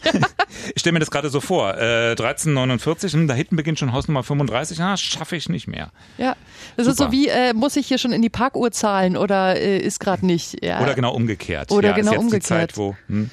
Ich 0.76 0.82
stelle 0.82 0.94
mir 0.94 1.00
das 1.00 1.12
gerade 1.12 1.30
so 1.30 1.40
vor. 1.40 1.78
Äh, 1.78 2.12
1349, 2.12 3.14
hm, 3.14 3.28
da 3.28 3.34
hinten 3.34 3.56
beginnt 3.56 3.80
schon 3.80 3.94
Hausnummer 3.94 4.24
35. 4.24 4.82
Ah, 4.82 4.98
schaffe 4.98 5.36
ich 5.36 5.50
nicht 5.50 5.68
mehr. 5.68 5.92
Ja, 6.18 6.36
das 6.78 6.88
ist 6.88 6.98
Super. 6.98 7.10
so 7.10 7.18
wie, 7.18 7.28
äh, 7.28 7.54
muss 7.54 7.76
ich 7.76 7.88
hier 7.88 7.98
schon 7.98 8.12
in 8.12 8.22
die 8.22 8.30
Parkuhr 8.30 8.72
zahlen 8.72 9.18
oder 9.18 9.56
äh, 9.56 9.78
ist 9.78 10.00
gerade 10.00 10.26
nicht. 10.26 10.64
Ja. 10.64 10.82
Oder 10.82 10.96
genau 10.96 11.14
umgekehrt. 11.14 11.72
Oder 11.72 11.90
ja, 11.90 11.96
genau 11.96 12.12
ist 12.12 12.16
jetzt 12.16 12.24
umgekehrt. 12.24 12.44
Die 12.44 12.74
Zeit, 12.74 12.78
wo, 12.78 12.96
hm. 13.08 13.30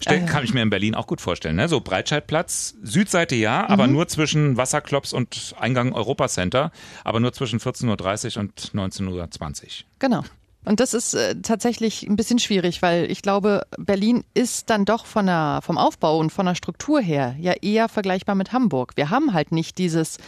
Stell, 0.00 0.24
kann 0.26 0.44
ich 0.44 0.54
mir 0.54 0.62
in 0.62 0.70
Berlin 0.70 0.94
auch 0.94 1.06
gut 1.06 1.20
vorstellen. 1.20 1.56
Ne? 1.56 1.68
So 1.68 1.80
Breitscheidplatz, 1.80 2.74
Südseite 2.82 3.34
ja, 3.34 3.68
aber 3.68 3.86
Mhm. 3.86 3.94
nur 3.94 4.08
zwischen 4.08 4.56
Wasserklops 4.56 5.12
und 5.12 5.54
Eingang 5.58 5.92
Europacenter, 5.92 6.70
aber 7.02 7.18
nur 7.18 7.32
zwischen 7.32 7.58
14.30 7.58 8.36
Uhr 8.36 8.42
und 8.42 8.70
19.20 8.74 9.64
Uhr. 9.64 9.68
Genau. 9.98 10.22
Und 10.68 10.80
das 10.80 10.92
ist 10.92 11.14
äh, 11.14 11.34
tatsächlich 11.40 12.06
ein 12.06 12.16
bisschen 12.16 12.38
schwierig, 12.38 12.82
weil 12.82 13.10
ich 13.10 13.22
glaube, 13.22 13.62
Berlin 13.78 14.22
ist 14.34 14.68
dann 14.68 14.84
doch 14.84 15.06
von 15.06 15.24
der, 15.24 15.60
vom 15.62 15.78
Aufbau 15.78 16.18
und 16.18 16.30
von 16.30 16.44
der 16.44 16.54
Struktur 16.54 17.00
her 17.00 17.34
ja 17.40 17.54
eher 17.62 17.88
vergleichbar 17.88 18.34
mit 18.34 18.52
Hamburg. 18.52 18.92
Wir 18.94 19.08
haben 19.08 19.32
halt 19.32 19.50
nicht 19.50 19.78
dieses, 19.78 20.18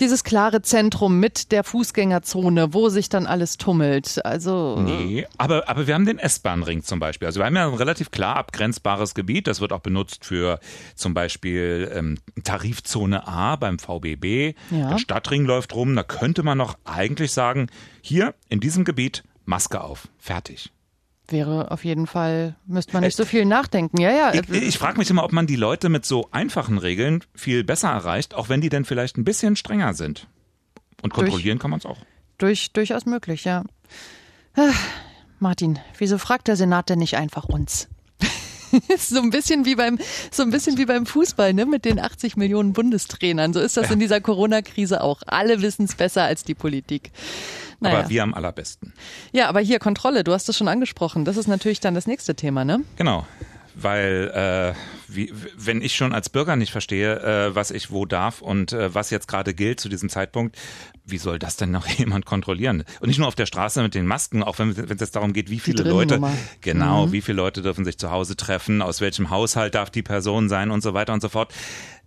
dieses 0.00 0.24
klare 0.24 0.62
Zentrum 0.62 1.20
mit 1.20 1.52
der 1.52 1.62
Fußgängerzone, 1.62 2.74
wo 2.74 2.88
sich 2.88 3.10
dann 3.10 3.26
alles 3.26 3.58
tummelt. 3.58 4.24
Also 4.26 4.80
Nee, 4.80 5.24
aber, 5.38 5.68
aber 5.68 5.86
wir 5.86 5.94
haben 5.94 6.04
den 6.04 6.18
S-Bahn-Ring 6.18 6.82
zum 6.82 6.98
Beispiel. 6.98 7.26
Also 7.26 7.38
wir 7.38 7.46
haben 7.46 7.54
ja 7.54 7.68
ein 7.68 7.74
relativ 7.74 8.10
klar 8.10 8.38
abgrenzbares 8.38 9.14
Gebiet. 9.14 9.46
Das 9.46 9.60
wird 9.60 9.72
auch 9.72 9.78
benutzt 9.78 10.24
für 10.24 10.58
zum 10.96 11.14
Beispiel 11.14 11.92
ähm, 11.94 12.18
Tarifzone 12.42 13.28
A 13.28 13.54
beim 13.54 13.78
VBB. 13.78 14.56
Ja. 14.72 14.90
Der 14.90 14.98
Stadtring 14.98 15.44
läuft 15.44 15.76
rum. 15.76 15.94
Da 15.94 16.02
könnte 16.02 16.42
man 16.42 16.58
noch 16.58 16.76
eigentlich 16.84 17.30
sagen, 17.30 17.68
hier 18.02 18.34
in 18.48 18.58
diesem 18.58 18.84
Gebiet 18.84 19.22
Maske 19.50 19.82
auf. 19.82 20.08
Fertig. 20.18 20.70
wäre 21.28 21.70
auf 21.70 21.84
jeden 21.84 22.06
Fall, 22.06 22.56
müsste 22.66 22.92
man 22.94 23.02
nicht 23.02 23.16
so 23.16 23.24
viel 23.24 23.44
nachdenken. 23.44 24.00
Ja, 24.00 24.10
ja. 24.10 24.32
Ich, 24.32 24.48
ich 24.50 24.78
frage 24.78 24.98
mich 24.98 25.10
immer, 25.10 25.24
ob 25.24 25.32
man 25.32 25.46
die 25.46 25.56
Leute 25.56 25.88
mit 25.88 26.06
so 26.06 26.28
einfachen 26.30 26.78
Regeln 26.78 27.22
viel 27.34 27.62
besser 27.64 27.90
erreicht, 27.90 28.34
auch 28.34 28.48
wenn 28.48 28.60
die 28.60 28.68
denn 28.68 28.84
vielleicht 28.84 29.18
ein 29.18 29.24
bisschen 29.24 29.56
strenger 29.56 29.92
sind. 29.94 30.28
Und 31.02 31.12
kontrollieren 31.12 31.58
durch, 31.58 31.62
kann 31.62 31.70
man 31.70 31.80
es 31.80 31.86
auch. 31.86 31.98
Durch, 32.38 32.72
durchaus 32.72 33.06
möglich, 33.06 33.44
ja. 33.44 33.64
Ach, 34.54 34.80
Martin, 35.38 35.78
wieso 35.98 36.18
fragt 36.18 36.48
der 36.48 36.56
Senat 36.56 36.88
denn 36.88 36.98
nicht 36.98 37.16
einfach 37.16 37.44
uns? 37.44 37.88
so 38.98 39.20
ein 39.20 39.30
bisschen 39.30 39.64
wie 39.64 39.74
beim 39.74 39.98
so 40.30 40.42
ein 40.42 40.50
bisschen 40.50 40.78
wie 40.78 40.86
beim 40.86 41.06
Fußball, 41.06 41.52
ne, 41.54 41.66
mit 41.66 41.84
den 41.84 41.98
80 41.98 42.36
Millionen 42.36 42.72
Bundestrainern. 42.72 43.52
So 43.52 43.60
ist 43.60 43.76
das 43.76 43.90
in 43.90 43.98
dieser 43.98 44.20
Corona-Krise 44.20 45.02
auch. 45.02 45.22
Alle 45.26 45.62
wissen 45.62 45.84
es 45.84 45.94
besser 45.94 46.24
als 46.24 46.44
die 46.44 46.54
Politik. 46.54 47.10
Naja. 47.80 48.00
Aber 48.00 48.08
wir 48.10 48.22
am 48.22 48.34
allerbesten. 48.34 48.92
Ja, 49.32 49.48
aber 49.48 49.60
hier 49.60 49.78
Kontrolle, 49.78 50.22
du 50.22 50.32
hast 50.32 50.48
es 50.48 50.56
schon 50.56 50.68
angesprochen. 50.68 51.24
Das 51.24 51.36
ist 51.36 51.46
natürlich 51.46 51.80
dann 51.80 51.94
das 51.94 52.06
nächste 52.06 52.34
Thema, 52.34 52.64
ne? 52.64 52.82
Genau 52.96 53.26
weil 53.74 54.74
äh, 54.74 54.78
wie, 55.08 55.32
wenn 55.56 55.82
ich 55.82 55.94
schon 55.94 56.12
als 56.12 56.28
Bürger 56.28 56.56
nicht 56.56 56.72
verstehe, 56.72 57.20
äh, 57.20 57.54
was 57.54 57.70
ich 57.70 57.90
wo 57.90 58.06
darf 58.06 58.42
und 58.42 58.72
äh, 58.72 58.94
was 58.94 59.10
jetzt 59.10 59.28
gerade 59.28 59.54
gilt 59.54 59.80
zu 59.80 59.88
diesem 59.88 60.08
Zeitpunkt, 60.08 60.56
wie 61.04 61.18
soll 61.18 61.38
das 61.38 61.56
denn 61.56 61.70
noch 61.70 61.86
jemand 61.98 62.26
kontrollieren? 62.26 62.84
Und 63.00 63.08
nicht 63.08 63.18
nur 63.18 63.28
auf 63.28 63.34
der 63.34 63.46
Straße 63.46 63.82
mit 63.82 63.94
den 63.94 64.06
Masken, 64.06 64.42
auch 64.42 64.58
wenn 64.58 64.70
es 64.70 65.00
jetzt 65.00 65.16
darum 65.16 65.32
geht, 65.32 65.50
wie 65.50 65.60
viele 65.60 65.82
Leute, 65.82 66.20
genau, 66.60 67.06
mhm. 67.06 67.12
wie 67.12 67.20
viele 67.20 67.36
Leute 67.36 67.62
dürfen 67.62 67.84
sich 67.84 67.98
zu 67.98 68.10
Hause 68.10 68.36
treffen, 68.36 68.82
aus 68.82 69.00
welchem 69.00 69.30
Haushalt 69.30 69.74
darf 69.74 69.90
die 69.90 70.02
Person 70.02 70.48
sein 70.48 70.70
und 70.70 70.82
so 70.82 70.94
weiter 70.94 71.12
und 71.12 71.20
so 71.20 71.28
fort. 71.28 71.52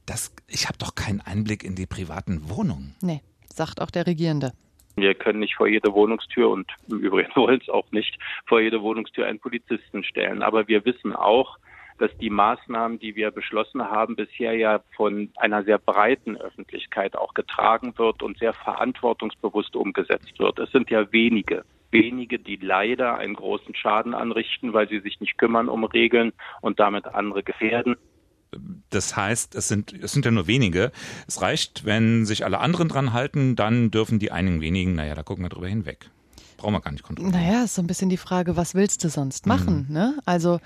Das, 0.06 0.32
ich 0.48 0.68
habe 0.68 0.78
doch 0.78 0.96
keinen 0.96 1.22
Einblick 1.22 1.64
in 1.64 1.76
die 1.76 1.86
privaten 1.86 2.50
Wohnungen. 2.50 2.96
Nee, 3.02 3.22
sagt 3.54 3.82
auch 3.82 3.90
der 3.90 4.06
Regierende. 4.06 4.54
Wir 4.96 5.16
können 5.16 5.40
nicht 5.40 5.56
vor 5.56 5.68
jede 5.68 5.94
Wohnungstür 5.94 6.50
und 6.50 6.72
im 6.90 7.00
Übrigen 7.00 7.32
wollen 7.36 7.60
es 7.62 7.70
auch 7.70 7.92
nicht 7.92 8.18
vor 8.46 8.62
jede 8.62 8.82
Wohnungstür 8.82 9.26
einen 9.26 9.40
Polizisten 9.40 10.04
stellen. 10.04 10.44
Aber 10.44 10.68
wir 10.68 10.86
wissen 10.86 11.14
auch, 11.14 11.58
dass 12.00 12.16
die 12.18 12.30
Maßnahmen, 12.30 13.00
die 13.00 13.16
wir 13.16 13.32
beschlossen 13.32 13.84
haben, 13.84 14.16
bisher 14.16 14.54
ja 14.56 14.82
von 14.96 15.30
einer 15.38 15.64
sehr 15.64 15.78
breiten 15.78 16.38
Öffentlichkeit 16.38 17.16
auch 17.16 17.34
getragen 17.34 17.98
wird 17.98 18.24
und 18.24 18.38
sehr 18.40 18.54
verantwortungsbewusst 18.54 19.76
umgesetzt 19.76 20.40
wird. 20.40 20.60
Es 20.60 20.72
sind 20.72 20.90
ja 20.90 21.12
wenige, 21.12 21.64
wenige, 21.92 22.40
die 22.40 22.58
leider 22.58 23.18
einen 23.18 23.36
großen 23.36 23.76
Schaden 23.76 24.14
anrichten, 24.14 24.74
weil 24.74 24.90
sie 24.90 25.00
sich 25.00 25.20
nicht 25.20 25.38
kümmern 25.38 25.70
um 25.70 25.84
Regeln 25.84 26.34
und 26.62 26.80
damit 26.80 27.08
andere 27.08 27.44
gefährden. 27.44 27.96
Das 28.90 29.16
heißt, 29.16 29.56
es 29.56 29.68
sind, 29.68 29.94
es 29.94 30.12
sind 30.12 30.26
ja 30.26 30.32
nur 30.32 30.48
wenige. 30.48 30.92
Es 31.28 31.42
reicht, 31.42 31.86
wenn 31.86 32.26
sich 32.26 32.46
alle 32.46 32.60
anderen 32.60 32.90
dran 32.90 33.14
halten, 33.14 33.56
dann 33.56 33.92
dürfen 33.92 34.20
die 34.20 34.32
einigen 34.32 34.62
wenigen, 34.62 34.96
naja, 34.96 35.16
da 35.16 35.24
gucken 35.24 35.44
wir 35.44 35.50
drüber 35.50 35.68
hinweg. 35.68 36.10
Brauchen 36.58 36.74
wir 36.74 36.82
gar 36.82 36.92
nicht 36.92 37.04
kontrollieren. 37.04 37.36
Naja, 37.36 37.64
ist 37.64 37.76
so 37.76 37.82
ein 37.82 37.88
bisschen 37.88 38.10
die 38.10 38.18
Frage, 38.18 38.56
was 38.56 38.76
willst 38.76 39.04
du 39.04 39.10
sonst 39.10 39.48
machen? 39.48 39.88
Mhm. 39.90 39.94
Ne? 39.94 40.18
Also 40.26 40.60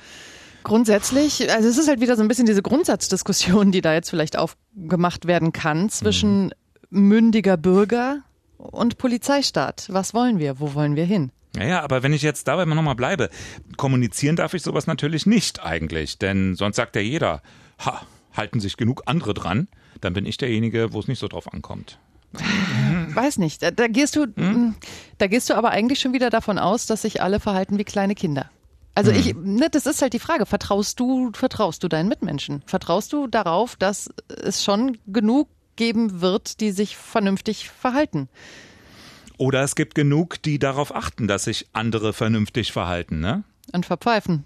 grundsätzlich, 0.63 1.51
also 1.51 1.67
es 1.67 1.77
ist 1.77 1.87
halt 1.87 2.01
wieder 2.01 2.15
so 2.15 2.21
ein 2.21 2.27
bisschen 2.27 2.45
diese 2.45 2.61
Grundsatzdiskussion, 2.61 3.71
die 3.71 3.81
da 3.81 3.93
jetzt 3.93 4.09
vielleicht 4.09 4.37
aufgemacht 4.37 5.25
werden 5.25 5.53
kann 5.53 5.89
zwischen 5.89 6.51
mhm. 6.89 7.07
mündiger 7.07 7.57
Bürger 7.57 8.23
und 8.57 8.97
Polizeistaat. 8.97 9.87
Was 9.89 10.13
wollen 10.13 10.39
wir? 10.39 10.59
Wo 10.59 10.73
wollen 10.73 10.95
wir 10.95 11.05
hin? 11.05 11.31
Naja, 11.55 11.81
aber 11.81 12.03
wenn 12.03 12.13
ich 12.13 12.21
jetzt 12.21 12.47
dabei 12.47 12.65
mal 12.65 12.75
nochmal 12.75 12.95
bleibe, 12.95 13.29
kommunizieren 13.77 14.35
darf 14.35 14.53
ich 14.53 14.61
sowas 14.61 14.85
natürlich 14.85 15.25
nicht 15.25 15.63
eigentlich, 15.63 16.19
denn 16.19 16.55
sonst 16.55 16.75
sagt 16.75 16.95
ja 16.95 17.01
jeder, 17.01 17.41
ha, 17.79 18.01
halten 18.33 18.59
sich 18.59 18.77
genug 18.77 19.03
andere 19.05 19.33
dran, 19.33 19.67
dann 20.01 20.13
bin 20.13 20.25
ich 20.25 20.37
derjenige, 20.37 20.93
wo 20.93 20.99
es 20.99 21.07
nicht 21.07 21.19
so 21.19 21.27
drauf 21.27 21.51
ankommt. 21.51 21.99
Weiß 23.13 23.37
nicht. 23.37 23.63
Da, 23.63 23.71
da 23.71 23.87
gehst 23.87 24.15
du, 24.15 24.27
hm? 24.35 24.75
da 25.17 25.27
gehst 25.27 25.49
du 25.49 25.55
aber 25.55 25.71
eigentlich 25.71 25.99
schon 25.99 26.13
wieder 26.13 26.29
davon 26.29 26.59
aus, 26.59 26.85
dass 26.85 27.01
sich 27.01 27.21
alle 27.21 27.39
verhalten 27.39 27.77
wie 27.77 27.83
kleine 27.83 28.15
Kinder. 28.15 28.49
Also 28.95 29.11
hm. 29.11 29.19
ich, 29.19 29.35
ne, 29.35 29.69
das 29.69 29.85
ist 29.85 30.01
halt 30.01 30.13
die 30.13 30.19
Frage. 30.19 30.45
Vertraust 30.45 30.99
du, 30.99 31.31
vertraust 31.33 31.83
du 31.83 31.87
deinen 31.87 32.09
Mitmenschen? 32.09 32.63
Vertraust 32.65 33.13
du 33.13 33.27
darauf, 33.27 33.75
dass 33.75 34.09
es 34.27 34.63
schon 34.63 34.97
genug 35.07 35.49
geben 35.75 36.21
wird, 36.21 36.59
die 36.59 36.71
sich 36.71 36.97
vernünftig 36.97 37.69
verhalten? 37.69 38.29
Oder 39.37 39.61
es 39.61 39.75
gibt 39.75 39.93
genug, 39.93 40.41
die 40.41 40.57
darauf 40.57 40.93
achten, 40.93 41.27
dass 41.27 41.43
sich 41.43 41.67
andere 41.73 42.11
vernünftig 42.11 42.71
verhalten, 42.71 43.19
ne? 43.19 43.43
Und 43.71 43.85
verpfeifen. 43.85 44.43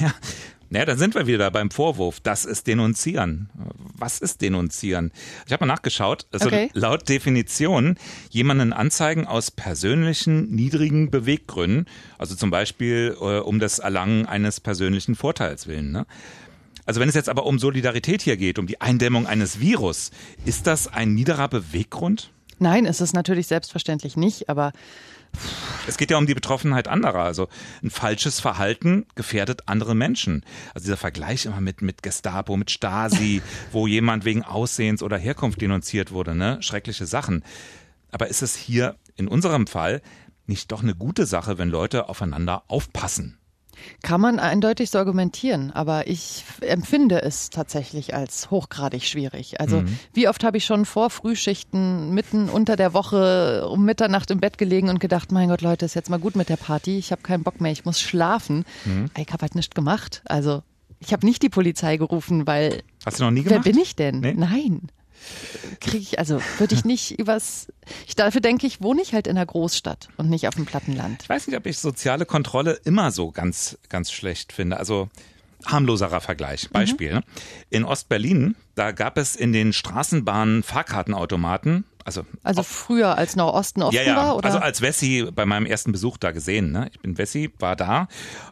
Ja, 0.00 0.12
naja, 0.68 0.84
dann 0.84 0.98
sind 0.98 1.14
wir 1.14 1.26
wieder 1.26 1.50
beim 1.50 1.70
Vorwurf. 1.70 2.20
Das 2.20 2.44
ist 2.44 2.66
Denunzieren. 2.66 3.48
Was 3.96 4.18
ist 4.18 4.40
Denunzieren? 4.42 5.12
Ich 5.46 5.52
habe 5.52 5.64
mal 5.64 5.72
nachgeschaut. 5.72 6.26
Also 6.32 6.46
okay. 6.46 6.70
laut 6.72 7.08
Definition 7.08 7.96
jemanden 8.30 8.72
anzeigen 8.72 9.26
aus 9.26 9.50
persönlichen 9.50 10.50
niedrigen 10.50 11.10
Beweggründen. 11.10 11.86
Also 12.18 12.34
zum 12.34 12.50
Beispiel 12.50 13.16
äh, 13.20 13.38
um 13.38 13.60
das 13.60 13.78
Erlangen 13.78 14.26
eines 14.26 14.60
persönlichen 14.60 15.14
Vorteils 15.14 15.66
willen. 15.66 15.92
Ne? 15.92 16.06
Also 16.84 17.00
wenn 17.00 17.08
es 17.08 17.14
jetzt 17.14 17.28
aber 17.28 17.46
um 17.46 17.58
Solidarität 17.58 18.22
hier 18.22 18.36
geht, 18.36 18.58
um 18.58 18.66
die 18.66 18.80
Eindämmung 18.80 19.26
eines 19.26 19.60
Virus, 19.60 20.10
ist 20.44 20.66
das 20.66 20.88
ein 20.88 21.14
niederer 21.14 21.48
Beweggrund? 21.48 22.30
Nein, 22.58 22.86
ist 22.86 23.00
es 23.00 23.12
natürlich 23.12 23.46
selbstverständlich 23.46 24.16
nicht, 24.16 24.48
aber 24.48 24.72
es 25.86 25.96
geht 25.96 26.10
ja 26.10 26.18
um 26.18 26.26
die 26.26 26.34
Betroffenheit 26.34 26.88
anderer. 26.88 27.20
Also 27.20 27.48
ein 27.82 27.90
falsches 27.90 28.40
Verhalten 28.40 29.06
gefährdet 29.14 29.62
andere 29.66 29.94
Menschen. 29.94 30.44
Also 30.74 30.86
dieser 30.86 30.96
Vergleich 30.96 31.46
immer 31.46 31.60
mit, 31.60 31.82
mit 31.82 32.02
Gestapo, 32.02 32.56
mit 32.56 32.70
Stasi, 32.70 33.42
wo 33.72 33.86
jemand 33.86 34.24
wegen 34.24 34.42
Aussehens 34.42 35.02
oder 35.02 35.18
Herkunft 35.18 35.60
denunziert 35.60 36.10
wurde, 36.10 36.34
ne? 36.34 36.58
Schreckliche 36.60 37.06
Sachen. 37.06 37.44
Aber 38.10 38.28
ist 38.28 38.42
es 38.42 38.56
hier 38.56 38.96
in 39.16 39.28
unserem 39.28 39.66
Fall 39.66 40.02
nicht 40.46 40.72
doch 40.72 40.82
eine 40.82 40.94
gute 40.94 41.26
Sache, 41.26 41.58
wenn 41.58 41.68
Leute 41.68 42.08
aufeinander 42.08 42.64
aufpassen? 42.68 43.38
Kann 44.02 44.20
man 44.20 44.38
eindeutig 44.38 44.90
so 44.90 44.98
argumentieren, 44.98 45.70
aber 45.70 46.06
ich 46.06 46.44
empfinde 46.60 47.22
es 47.22 47.50
tatsächlich 47.50 48.14
als 48.14 48.50
hochgradig 48.50 49.04
schwierig. 49.04 49.60
Also 49.60 49.80
mhm. 49.80 49.98
wie 50.12 50.28
oft 50.28 50.44
habe 50.44 50.56
ich 50.56 50.64
schon 50.64 50.84
vor 50.84 51.10
Frühschichten 51.10 52.12
mitten 52.14 52.48
unter 52.48 52.76
der 52.76 52.94
Woche 52.94 53.68
um 53.68 53.84
Mitternacht 53.84 54.30
im 54.30 54.40
Bett 54.40 54.58
gelegen 54.58 54.88
und 54.88 55.00
gedacht, 55.00 55.32
mein 55.32 55.48
Gott, 55.48 55.62
Leute, 55.62 55.84
ist 55.84 55.94
jetzt 55.94 56.10
mal 56.10 56.18
gut 56.18 56.36
mit 56.36 56.48
der 56.48 56.56
Party, 56.56 56.98
ich 56.98 57.12
habe 57.12 57.22
keinen 57.22 57.42
Bock 57.42 57.60
mehr, 57.60 57.72
ich 57.72 57.84
muss 57.84 58.00
schlafen. 58.00 58.64
Mhm. 58.84 59.10
Ich 59.16 59.32
habe 59.32 59.42
halt 59.42 59.54
nichts 59.54 59.74
gemacht. 59.74 60.22
Also 60.26 60.62
ich 60.98 61.12
habe 61.12 61.26
nicht 61.26 61.42
die 61.42 61.48
Polizei 61.48 61.96
gerufen, 61.96 62.46
weil 62.46 62.82
Hast 63.04 63.20
du 63.20 63.24
noch 63.24 63.30
nie 63.30 63.42
gemacht? 63.42 63.64
Wer 63.64 63.72
bin 63.72 63.80
ich 63.80 63.96
denn? 63.96 64.20
Nee? 64.20 64.34
Nein 64.34 64.88
kriege 65.80 65.98
ich, 65.98 66.18
also 66.18 66.40
würde 66.58 66.74
ich 66.74 66.84
nicht 66.84 67.10
übers, 67.18 67.68
ich, 68.06 68.16
dafür 68.16 68.40
denke 68.40 68.66
ich, 68.66 68.80
wohne 68.80 69.02
ich 69.02 69.12
halt 69.12 69.26
in 69.26 69.36
einer 69.36 69.46
Großstadt 69.46 70.08
und 70.16 70.30
nicht 70.30 70.48
auf 70.48 70.54
dem 70.54 70.66
Plattenland. 70.66 71.22
Ich 71.22 71.28
weiß 71.28 71.46
nicht, 71.46 71.56
ob 71.56 71.66
ich 71.66 71.78
soziale 71.78 72.26
Kontrolle 72.26 72.72
immer 72.84 73.10
so 73.10 73.30
ganz, 73.30 73.78
ganz 73.88 74.10
schlecht 74.10 74.52
finde. 74.52 74.78
Also 74.78 75.08
harmloserer 75.64 76.20
Vergleich. 76.20 76.64
Mhm. 76.64 76.72
Beispiel. 76.72 77.14
Mhm. 77.14 77.22
In 77.70 77.84
Ostberlin, 77.84 78.56
da 78.74 78.92
gab 78.92 79.18
es 79.18 79.36
in 79.36 79.52
den 79.52 79.72
Straßenbahnen 79.72 80.62
Fahrkartenautomaten. 80.62 81.84
Also, 82.04 82.24
also 82.44 82.62
früher, 82.62 83.16
als 83.16 83.34
noch 83.34 83.52
Osten 83.52 83.82
offen 83.82 83.96
ja, 83.96 84.02
ja. 84.02 84.16
war? 84.16 84.36
Oder? 84.36 84.46
Also 84.46 84.58
als 84.58 84.80
Wessi 84.80 85.28
bei 85.34 85.44
meinem 85.44 85.66
ersten 85.66 85.92
Besuch 85.92 86.18
da 86.18 86.30
gesehen. 86.30 86.70
Ne? 86.70 86.88
Ich 86.92 87.00
bin 87.00 87.18
Wessi, 87.18 87.52
war 87.58 87.74
da 87.74 88.08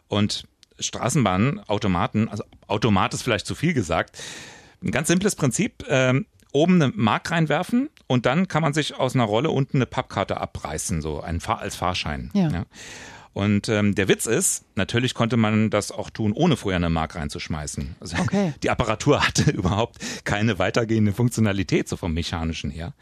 und 0.07 0.45
Straßenbahnautomaten, 0.77 2.27
also 2.27 2.43
Automat 2.67 3.13
ist 3.13 3.21
vielleicht 3.21 3.45
zu 3.45 3.55
viel 3.55 3.73
gesagt. 3.73 4.17
Ein 4.83 4.91
ganz 4.91 5.07
simples 5.07 5.35
Prinzip. 5.35 5.85
Ähm, 5.87 6.25
oben 6.55 6.81
eine 6.81 6.91
Mark 6.95 7.29
reinwerfen 7.31 7.89
und 8.07 8.25
dann 8.25 8.47
kann 8.47 8.61
man 8.61 8.73
sich 8.73 8.95
aus 8.95 9.15
einer 9.15 9.25
Rolle 9.25 9.51
unten 9.51 9.77
eine 9.77 9.85
Pappkarte 9.85 10.39
abreißen, 10.39 11.01
so 11.01 11.21
ein 11.21 11.39
Fahr 11.39 11.59
als 11.59 11.75
Fahrschein. 11.75 12.31
Ja. 12.33 12.49
ja. 12.49 12.65
Und 13.33 13.67
ähm, 13.67 13.95
der 13.95 14.07
Witz 14.07 14.27
ist, 14.27 14.63
natürlich 14.75 15.13
konnte 15.13 15.35
man 15.35 15.69
das 15.69 15.91
auch 15.91 16.09
tun, 16.09 16.31
ohne 16.31 16.55
vorher 16.55 16.77
eine 16.77 16.89
Mark 16.89 17.15
reinzuschmeißen. 17.15 17.97
Also 17.99 18.17
okay. 18.17 18.53
Die 18.63 18.69
Apparatur 18.69 19.27
hatte 19.27 19.51
überhaupt 19.51 19.97
keine 20.23 20.57
weitergehende 20.57 21.11
Funktionalität, 21.11 21.89
so 21.89 21.97
vom 21.97 22.13
mechanischen 22.13 22.71
her. 22.71 22.93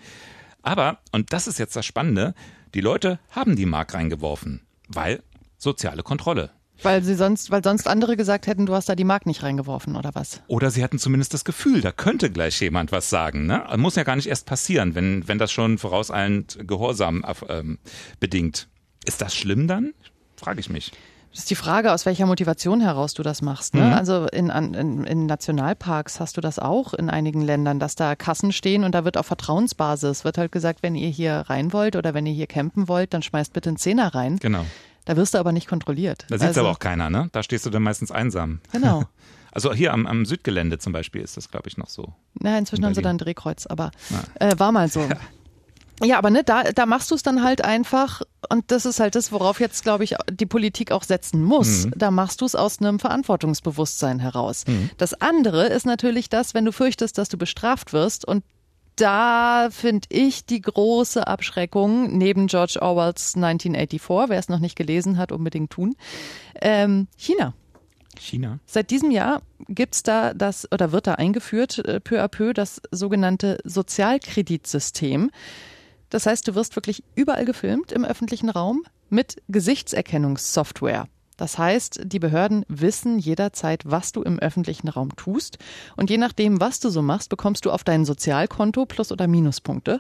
Aber, 0.64 0.98
und 1.12 1.34
das 1.34 1.46
ist 1.48 1.60
jetzt 1.60 1.76
das 1.76 1.86
Spannende, 1.86 2.34
die 2.74 2.82
Leute 2.82 3.20
haben 3.30 3.56
die 3.56 3.68
Mark 3.68 3.94
reingeworfen, 3.94 4.62
weil 4.88 5.22
soziale 5.58 6.02
Kontrolle. 6.02 6.50
Weil 6.84 7.04
sie 7.04 7.16
sonst, 7.16 7.52
weil 7.52 7.64
sonst 7.64 7.88
andere 7.88 8.18
gesagt 8.18 8.48
hätten, 8.48 8.66
du 8.66 8.74
hast 8.74 8.90
da 8.90 8.96
die 8.96 9.04
Mark 9.04 9.26
nicht 9.26 9.44
reingeworfen 9.44 9.96
oder 9.96 10.12
was? 10.14 10.42
Oder 10.48 10.72
sie 10.72 10.84
hatten 10.84 11.00
zumindest 11.00 11.34
das 11.34 11.46
Gefühl, 11.46 11.82
da 11.82 11.92
könnte 11.92 12.30
gleich 12.30 12.60
jemand 12.62 12.92
was 12.92 13.10
sagen. 13.10 13.46
Ne? 13.46 13.64
Muss 13.78 13.96
ja 13.96 14.04
gar 14.04 14.16
nicht 14.16 14.28
erst 14.28 14.46
passieren, 14.46 14.96
wenn, 14.96 15.28
wenn 15.28 15.38
das 15.38 15.52
schon 15.52 15.78
vorauseilend 15.78 16.60
Gehorsam 16.68 17.26
ähm, 17.50 17.80
bedingt. 18.20 18.68
Ist 19.06 19.22
das 19.22 19.36
schlimm 19.36 19.68
dann? 19.68 19.94
Frage 20.36 20.60
ich 20.60 20.70
mich. 20.70 20.92
Das 21.34 21.40
ist 21.40 21.50
die 21.50 21.56
Frage, 21.56 21.92
aus 21.92 22.06
welcher 22.06 22.28
Motivation 22.28 22.80
heraus 22.80 23.16
du 23.16 23.24
das 23.24 23.42
machst. 23.42 23.74
Ne? 23.74 23.82
Mhm. 23.82 23.94
Also 23.94 24.28
in, 24.28 24.50
in, 24.50 25.04
in, 25.04 25.26
Nationalparks 25.26 26.20
hast 26.20 26.38
du 26.38 26.42
das 26.42 26.60
auch 26.60 26.94
in 26.94 27.10
einigen 27.10 27.42
Ländern, 27.42 27.80
dass 27.80 27.96
da 27.96 28.16
Kassen 28.16 28.52
stehen 28.52 28.84
und 28.84 28.94
da 28.94 29.04
wird 29.04 29.18
auf 29.18 29.26
Vertrauensbasis, 29.26 30.26
wird 30.26 30.38
halt 30.38 30.52
gesagt, 30.52 30.84
wenn 30.84 30.94
ihr 30.94 31.10
hier 31.10 31.46
rein 31.48 31.74
wollt 31.74 31.96
oder 31.96 32.14
wenn 32.14 32.28
ihr 32.28 32.34
hier 32.34 32.46
campen 32.46 32.88
wollt, 32.88 33.16
dann 33.16 33.24
schmeißt 33.24 33.52
bitte 33.52 33.70
einen 33.70 33.78
Zehner 33.78 34.14
rein. 34.14 34.38
Genau. 34.38 34.64
Da 35.06 35.18
wirst 35.18 35.34
du 35.34 35.38
aber 35.38 35.52
nicht 35.52 35.68
kontrolliert. 35.68 36.26
Da 36.30 36.38
sieht 36.38 36.48
also, 36.48 36.62
aber 36.62 36.72
auch 36.72 36.80
keiner, 36.80 37.10
ne? 37.10 37.30
Da 37.32 37.44
stehst 37.44 37.66
du 37.66 37.70
dann 37.70 37.84
meistens 37.84 38.12
einsam. 38.12 38.60
Genau. 38.72 39.04
Also 39.56 39.72
hier 39.72 39.94
am, 39.94 40.08
am 40.08 40.26
Südgelände 40.26 40.80
zum 40.80 40.94
Beispiel 40.94 41.22
ist 41.22 41.38
das, 41.38 41.52
glaube 41.52 41.70
ich, 41.70 41.78
noch 41.78 41.88
so. 41.88 42.12
Na, 42.34 42.58
inzwischen 42.58 42.82
in 42.82 42.88
haben 42.88 42.96
sie 42.96 43.04
dann 43.04 43.20
Drehkreuz, 43.20 43.68
aber 43.68 43.92
äh, 44.40 44.58
war 44.58 44.72
mal 44.72 44.90
so. 44.90 45.02
Ja. 45.10 45.18
Ja, 46.02 46.18
aber 46.18 46.32
ne, 46.32 46.44
da, 46.44 46.64
da 46.64 46.86
machst 46.86 47.12
du 47.12 47.16
es 47.16 47.24
dann 47.24 47.44
halt 47.44 47.64
einfach, 47.64 48.24
und 48.50 48.72
das 48.72 48.86
ist 48.86 49.00
halt 49.00 49.16
das, 49.16 49.32
worauf 49.32 49.60
jetzt, 49.60 49.84
glaube 49.84 50.04
ich, 50.04 50.16
die 50.32 50.46
Politik 50.46 50.92
auch 50.92 51.04
setzen 51.04 51.44
muss. 51.44 51.86
Mhm. 51.86 51.94
Da 51.96 52.12
machst 52.12 52.42
du 52.42 52.46
es 52.46 52.56
aus 52.56 52.80
einem 52.80 53.00
Verantwortungsbewusstsein 53.00 54.20
heraus. 54.20 54.66
Mhm. 54.68 54.90
Das 54.98 55.14
andere 55.14 55.68
ist 55.68 55.86
natürlich 55.86 56.30
das, 56.30 56.54
wenn 56.54 56.66
du 56.66 56.72
fürchtest, 56.72 57.18
dass 57.18 57.30
du 57.30 57.38
bestraft 57.38 57.94
wirst 57.94 58.26
und 58.26 58.44
da 58.96 59.70
finde 59.72 60.08
ich 60.10 60.46
die 60.46 60.62
große 60.62 61.28
Abschreckung 61.28 62.18
neben 62.18 62.48
George 62.48 62.80
Orwells 62.82 63.36
1984, 63.36 64.30
wer 64.30 64.40
es 64.40 64.50
noch 64.50 64.60
nicht 64.60 64.76
gelesen 64.76 65.18
hat, 65.18 65.32
unbedingt 65.32 65.72
tun. 65.72 65.96
Ähm, 66.62 67.08
China. 67.18 67.54
China. 68.20 68.60
Seit 68.66 68.92
diesem 68.92 69.12
Jahr 69.12 69.42
gibt's 69.68 70.04
da 70.04 70.34
das 70.34 70.72
oder 70.72 70.92
wird 70.92 71.08
da 71.08 71.16
eingeführt 71.16 71.80
äh, 71.80 72.00
peu 72.00 72.22
à 72.22 72.28
peu 72.28 72.54
das 72.54 72.82
sogenannte 72.92 73.58
Sozialkreditsystem. 73.64 75.32
Das 76.10 76.26
heißt, 76.28 76.48
du 76.48 76.56
wirst 76.56 76.76
wirklich 76.76 77.04
überall 77.16 77.46
gefilmt 77.46 77.92
im 77.92 78.06
öffentlichen 78.06 78.50
Raum 78.50 78.84
mit 79.10 79.42
Gesichtserkennungssoftware. 79.48 81.08
Das 81.44 81.58
heißt, 81.58 82.04
die 82.06 82.20
Behörden 82.20 82.64
wissen 82.70 83.20
jederzeit, 83.20 83.82
was 83.84 84.14
du 84.14 84.22
im 84.22 84.40
öffentlichen 84.40 84.88
Raum 84.88 85.14
tust. 85.18 85.58
Und 85.98 86.10
je 86.10 86.18
nachdem, 86.18 86.62
was 86.62 86.80
du 86.80 86.88
so 86.88 87.02
machst, 87.02 87.28
bekommst 87.28 87.66
du 87.66 87.72
auf 87.72 87.84
dein 87.84 88.06
Sozialkonto 88.06 88.86
Plus- 88.86 89.12
oder 89.12 89.28
Minuspunkte. 89.28 90.00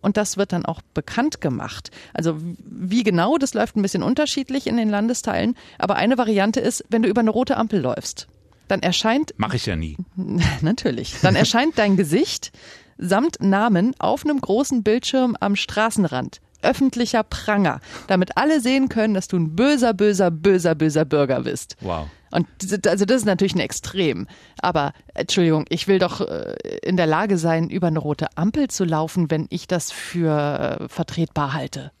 Und 0.00 0.16
das 0.16 0.36
wird 0.36 0.50
dann 0.50 0.66
auch 0.66 0.82
bekannt 0.92 1.40
gemacht. 1.40 1.92
Also 2.14 2.36
wie 2.64 3.04
genau, 3.04 3.38
das 3.38 3.54
läuft 3.54 3.76
ein 3.76 3.82
bisschen 3.82 4.02
unterschiedlich 4.02 4.66
in 4.66 4.76
den 4.76 4.88
Landesteilen. 4.88 5.54
Aber 5.78 5.94
eine 5.94 6.18
Variante 6.18 6.58
ist, 6.58 6.84
wenn 6.88 7.02
du 7.02 7.08
über 7.08 7.20
eine 7.20 7.30
rote 7.30 7.58
Ampel 7.58 7.80
läufst, 7.80 8.26
dann 8.66 8.80
erscheint, 8.80 9.34
Mache 9.36 9.54
ich 9.54 9.66
ja 9.66 9.76
nie. 9.76 9.96
natürlich, 10.62 11.14
dann 11.22 11.36
erscheint 11.36 11.78
dein 11.78 11.96
Gesicht 11.96 12.50
samt 12.98 13.40
Namen 13.40 13.94
auf 14.00 14.24
einem 14.24 14.40
großen 14.40 14.82
Bildschirm 14.82 15.36
am 15.38 15.54
Straßenrand. 15.54 16.40
Öffentlicher 16.66 17.22
Pranger, 17.22 17.80
damit 18.08 18.36
alle 18.36 18.60
sehen 18.60 18.88
können, 18.88 19.14
dass 19.14 19.28
du 19.28 19.36
ein 19.38 19.54
böser, 19.56 19.94
böser, 19.94 20.30
böser, 20.30 20.74
böser 20.74 21.04
Bürger 21.04 21.42
bist. 21.42 21.76
Wow. 21.80 22.08
Und 22.30 22.46
also 22.86 23.04
das 23.04 23.16
ist 23.18 23.24
natürlich 23.24 23.54
ein 23.54 23.60
Extrem. 23.60 24.26
Aber 24.60 24.92
Entschuldigung, 25.14 25.64
ich 25.68 25.88
will 25.88 25.98
doch 25.98 26.20
äh, 26.20 26.56
in 26.82 26.96
der 26.96 27.06
Lage 27.06 27.38
sein, 27.38 27.70
über 27.70 27.86
eine 27.86 27.98
rote 27.98 28.26
Ampel 28.36 28.68
zu 28.68 28.84
laufen, 28.84 29.30
wenn 29.30 29.46
ich 29.50 29.68
das 29.68 29.92
für 29.92 30.78
äh, 30.80 30.88
vertretbar 30.88 31.52
halte. 31.52 31.92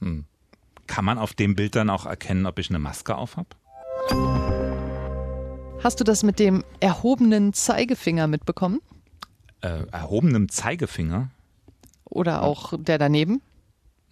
Kann 0.86 1.04
man 1.04 1.18
auf 1.18 1.32
dem 1.32 1.54
Bild 1.54 1.76
dann 1.76 1.90
auch 1.90 2.06
erkennen, 2.06 2.46
ob 2.46 2.58
ich 2.58 2.68
eine 2.70 2.78
Maske 2.78 3.16
auf 3.16 3.36
habe? 3.36 3.48
Hast 5.82 6.00
du 6.00 6.04
das 6.04 6.22
mit 6.22 6.38
dem 6.38 6.64
erhobenen 6.80 7.52
Zeigefinger 7.52 8.26
mitbekommen? 8.26 8.80
Äh, 9.60 9.86
erhobenem 9.92 10.48
Zeigefinger? 10.48 11.30
Oder 12.04 12.42
auch 12.42 12.74
der 12.78 12.98
daneben? 12.98 13.40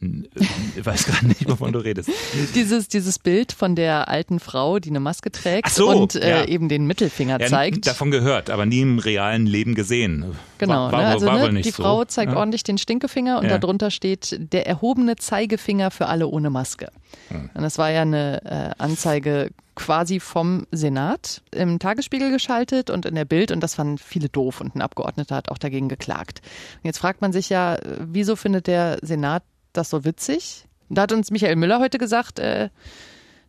Ich 0.00 0.84
weiß 0.84 1.06
gar 1.06 1.24
nicht, 1.24 1.48
wovon 1.48 1.72
du 1.72 1.78
redest. 1.78 2.10
Dieses, 2.54 2.88
dieses 2.88 3.18
Bild 3.18 3.52
von 3.52 3.74
der 3.74 4.08
alten 4.08 4.38
Frau, 4.38 4.78
die 4.78 4.90
eine 4.90 5.00
Maske 5.00 5.30
trägt 5.30 5.70
so, 5.70 5.88
und 5.88 6.14
äh, 6.14 6.28
ja. 6.28 6.44
eben 6.44 6.68
den 6.68 6.86
Mittelfinger 6.86 7.40
Ja, 7.40 7.46
zeigt. 7.46 7.86
davon 7.86 8.10
gehört, 8.10 8.50
aber 8.50 8.66
nie 8.66 8.80
im 8.80 8.98
realen 8.98 9.46
Leben 9.46 9.74
gesehen. 9.74 10.36
Genau, 10.58 10.74
war, 10.74 10.92
war, 10.92 11.02
ne? 11.02 11.06
also 11.08 11.26
war 11.26 11.36
ne, 11.38 11.42
wohl 11.44 11.52
nicht 11.52 11.66
die 11.66 11.70
so. 11.70 11.82
Frau 11.82 12.04
zeigt 12.04 12.32
ja. 12.32 12.38
ordentlich 12.38 12.64
den 12.64 12.76
Stinkefinger 12.76 13.38
und 13.38 13.48
darunter 13.48 13.90
steht 13.90 14.36
der 14.52 14.66
erhobene 14.66 15.16
Zeigefinger 15.16 15.90
für 15.90 16.06
alle 16.06 16.26
ohne 16.26 16.50
Maske. 16.50 16.90
Und 17.30 17.62
das 17.62 17.78
war 17.78 17.90
ja 17.90 18.02
eine 18.02 18.42
äh, 18.44 18.82
Anzeige 18.82 19.50
quasi 19.74 20.20
vom 20.20 20.66
Senat 20.70 21.42
im 21.50 21.78
Tagesspiegel 21.78 22.30
geschaltet 22.30 22.90
und 22.90 23.06
in 23.06 23.14
der 23.14 23.24
Bild 23.24 23.50
und 23.50 23.60
das 23.60 23.74
fanden 23.74 23.98
viele 23.98 24.28
doof 24.28 24.60
und 24.60 24.76
ein 24.76 24.82
Abgeordneter 24.82 25.34
hat 25.34 25.50
auch 25.50 25.58
dagegen 25.58 25.88
geklagt. 25.88 26.42
Und 26.76 26.84
jetzt 26.84 26.98
fragt 26.98 27.20
man 27.20 27.32
sich 27.32 27.48
ja, 27.48 27.74
äh, 27.76 27.80
wieso 28.00 28.36
findet 28.36 28.66
der 28.66 28.98
Senat 29.02 29.42
das 29.76 29.90
so 29.90 30.04
witzig? 30.04 30.66
Da 30.88 31.02
hat 31.02 31.12
uns 31.12 31.30
Michael 31.30 31.56
Müller 31.56 31.80
heute 31.80 31.98
gesagt, 31.98 32.38
äh, 32.38 32.68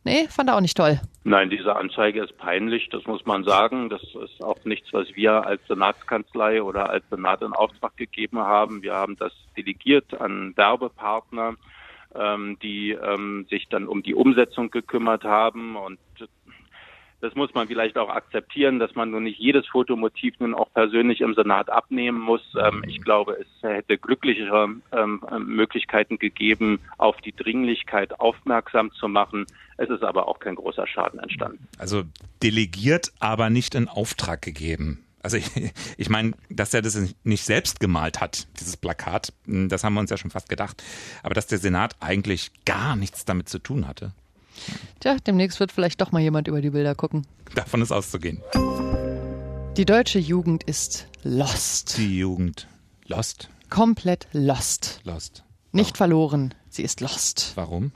nee, 0.04 0.28
fand 0.30 0.50
er 0.50 0.56
auch 0.56 0.62
nicht 0.62 0.78
toll. 0.78 1.00
Nein, 1.24 1.50
diese 1.50 1.76
Anzeige 1.76 2.24
ist 2.24 2.38
peinlich, 2.38 2.90
das 2.92 3.06
muss 3.06 3.26
man 3.26 3.44
sagen. 3.44 3.90
Das 3.90 4.02
ist 4.02 4.44
auch 4.44 4.64
nichts, 4.64 4.94
was 4.94 5.08
wir 5.16 5.46
als 5.46 5.62
Senatskanzlei 5.68 6.62
oder 6.62 6.90
als 6.90 7.04
Senat 7.10 7.42
in 7.42 7.54
Auftrag 7.54 7.98
gegeben 7.98 8.40
haben. 8.40 8.84
Wir 8.84 8.94
haben 8.94 9.16
das 9.18 9.34
delegiert 9.58 10.20
an 10.20 10.54
Werbepartner, 10.56 11.56
ähm, 12.14 12.58
die 12.62 12.92
ähm, 12.92 13.48
sich 13.50 13.68
dann 13.70 13.88
um 13.88 14.04
die 14.04 14.14
Umsetzung 14.14 14.70
gekümmert 14.70 15.24
haben 15.24 15.76
und 15.76 16.00
das 17.26 17.34
muss 17.34 17.56
man 17.56 17.68
vielleicht 17.68 17.98
auch 17.98 18.10
akzeptieren, 18.10 18.78
dass 18.78 18.94
man 18.94 19.10
nun 19.10 19.24
nicht 19.24 19.40
jedes 19.40 19.66
Fotomotiv 19.66 20.40
nun 20.40 20.54
auch 20.54 20.72
persönlich 20.72 21.22
im 21.22 21.34
Senat 21.34 21.72
abnehmen 21.72 22.20
muss. 22.20 22.42
Ähm, 22.56 22.84
ich 22.88 23.02
glaube, 23.02 23.36
es 23.42 23.48
hätte 23.64 23.98
glücklichere 23.98 24.76
ähm, 24.92 25.26
Möglichkeiten 25.40 26.20
gegeben, 26.20 26.80
auf 27.00 27.18
die 27.22 27.36
Dringlichkeit 27.36 28.20
aufmerksam 28.20 28.92
zu 28.92 29.08
machen. 29.08 29.48
Es 29.78 29.90
ist 29.90 30.04
aber 30.04 30.28
auch 30.28 30.40
kein 30.40 30.54
großer 30.54 30.86
Schaden 30.86 31.20
entstanden. 31.20 31.68
Also 31.80 32.04
delegiert, 32.44 33.12
aber 33.20 33.50
nicht 33.50 33.74
in 33.74 33.88
Auftrag 33.88 34.44
gegeben. 34.44 35.04
Also 35.24 35.38
ich, 35.38 35.50
ich 35.98 36.10
meine, 36.10 36.34
dass 36.52 36.76
er 36.76 36.84
das 36.84 37.16
nicht 37.24 37.44
selbst 37.44 37.80
gemalt 37.80 38.22
hat, 38.22 38.48
dieses 38.60 38.78
Plakat, 38.78 39.34
das 39.48 39.84
haben 39.84 39.96
wir 39.96 40.02
uns 40.02 40.12
ja 40.12 40.18
schon 40.18 40.30
fast 40.30 40.48
gedacht. 40.48 40.84
Aber 41.24 41.34
dass 41.34 41.48
der 41.48 41.58
Senat 41.58 41.96
eigentlich 42.02 42.52
gar 42.66 42.96
nichts 42.96 43.26
damit 43.26 43.50
zu 43.50 43.58
tun 43.58 43.88
hatte, 43.88 44.14
Tja, 45.00 45.18
demnächst 45.26 45.60
wird 45.60 45.72
vielleicht 45.72 46.02
doch 46.02 46.12
mal 46.12 46.22
jemand 46.22 46.48
über 46.48 46.62
die 46.62 46.70
Bilder 46.72 46.96
gucken. 46.96 47.26
davon 47.54 47.82
ist 47.82 47.92
auszugehen. 47.92 48.42
Die 49.78 49.86
deutsche 49.86 50.20
Jugend 50.20 50.64
ist 50.64 51.08
lost. 51.24 51.98
Die 51.98 52.18
Jugend. 52.20 52.68
Lost? 53.08 53.50
Komplett 53.70 54.28
lost. 54.32 55.02
Lost. 55.04 55.44
Nicht 55.74 55.98
verloren, 55.98 56.54
sie 56.70 56.84
ist 56.84 57.02
lost. 57.02 57.52
Warum? 57.56 57.92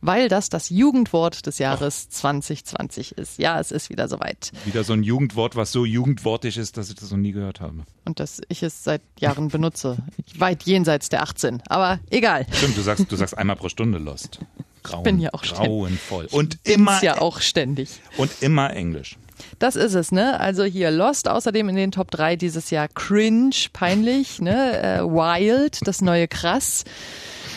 Weil 0.00 0.28
das 0.28 0.48
das 0.48 0.70
Jugendwort 0.70 1.46
des 1.46 1.58
Jahres 1.58 2.08
2020 2.08 3.12
ist. 3.12 3.38
Ja, 3.38 3.60
es 3.60 3.70
ist 3.70 3.90
wieder 3.90 4.08
soweit. 4.08 4.50
Wieder 4.64 4.82
so 4.82 4.94
ein 4.94 5.04
Jugendwort, 5.04 5.54
was 5.54 5.70
so 5.70 5.84
jugendwortig 5.84 6.56
ist, 6.56 6.76
dass 6.76 6.88
ich 6.88 6.96
das 6.96 7.12
noch 7.12 7.18
nie 7.18 7.30
gehört 7.30 7.60
habe. 7.60 7.84
Und 8.04 8.18
dass 8.18 8.40
ich 8.48 8.64
es 8.64 8.82
seit 8.82 9.02
Jahren 9.20 9.48
benutze. 9.48 9.98
Weit 10.36 10.64
jenseits 10.64 11.08
der 11.10 11.22
18. 11.22 11.62
Aber 11.68 12.00
egal. 12.10 12.46
Stimmt, 12.50 12.76
du 12.76 12.82
sagst, 12.82 13.12
du 13.12 13.14
sagst 13.14 13.38
einmal 13.38 13.54
pro 13.56 13.68
Stunde 13.68 13.98
Lost. 13.98 14.40
Grauen, 14.82 15.02
bin 15.02 15.20
ja 15.20 15.30
auch 15.32 15.44
ständig- 15.44 15.66
grauenvoll. 15.68 16.26
Und 16.30 16.58
immer, 16.64 16.96
Ist 16.96 17.02
ja 17.02 17.20
auch 17.20 17.40
ständig. 17.40 18.00
und 18.16 18.30
immer 18.42 18.70
Englisch. 18.74 19.16
Das 19.58 19.74
ist 19.76 19.94
es, 19.94 20.12
ne? 20.12 20.38
Also 20.38 20.64
hier 20.64 20.90
Lost, 20.90 21.28
außerdem 21.28 21.68
in 21.70 21.76
den 21.76 21.92
Top 21.92 22.10
3 22.10 22.36
dieses 22.36 22.70
Jahr 22.70 22.88
Cringe, 22.88 23.50
peinlich, 23.72 24.40
ne? 24.40 24.78
Äh, 24.82 25.02
Wild, 25.04 25.78
das 25.86 26.02
neue 26.02 26.28
Krass. 26.28 26.84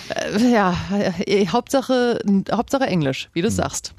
Äh, 0.10 0.52
ja, 0.52 0.76
äh, 1.26 1.48
Hauptsache, 1.48 2.20
Hauptsache 2.52 2.86
Englisch, 2.86 3.30
wie 3.34 3.42
du 3.42 3.52
sagst. 3.52 3.94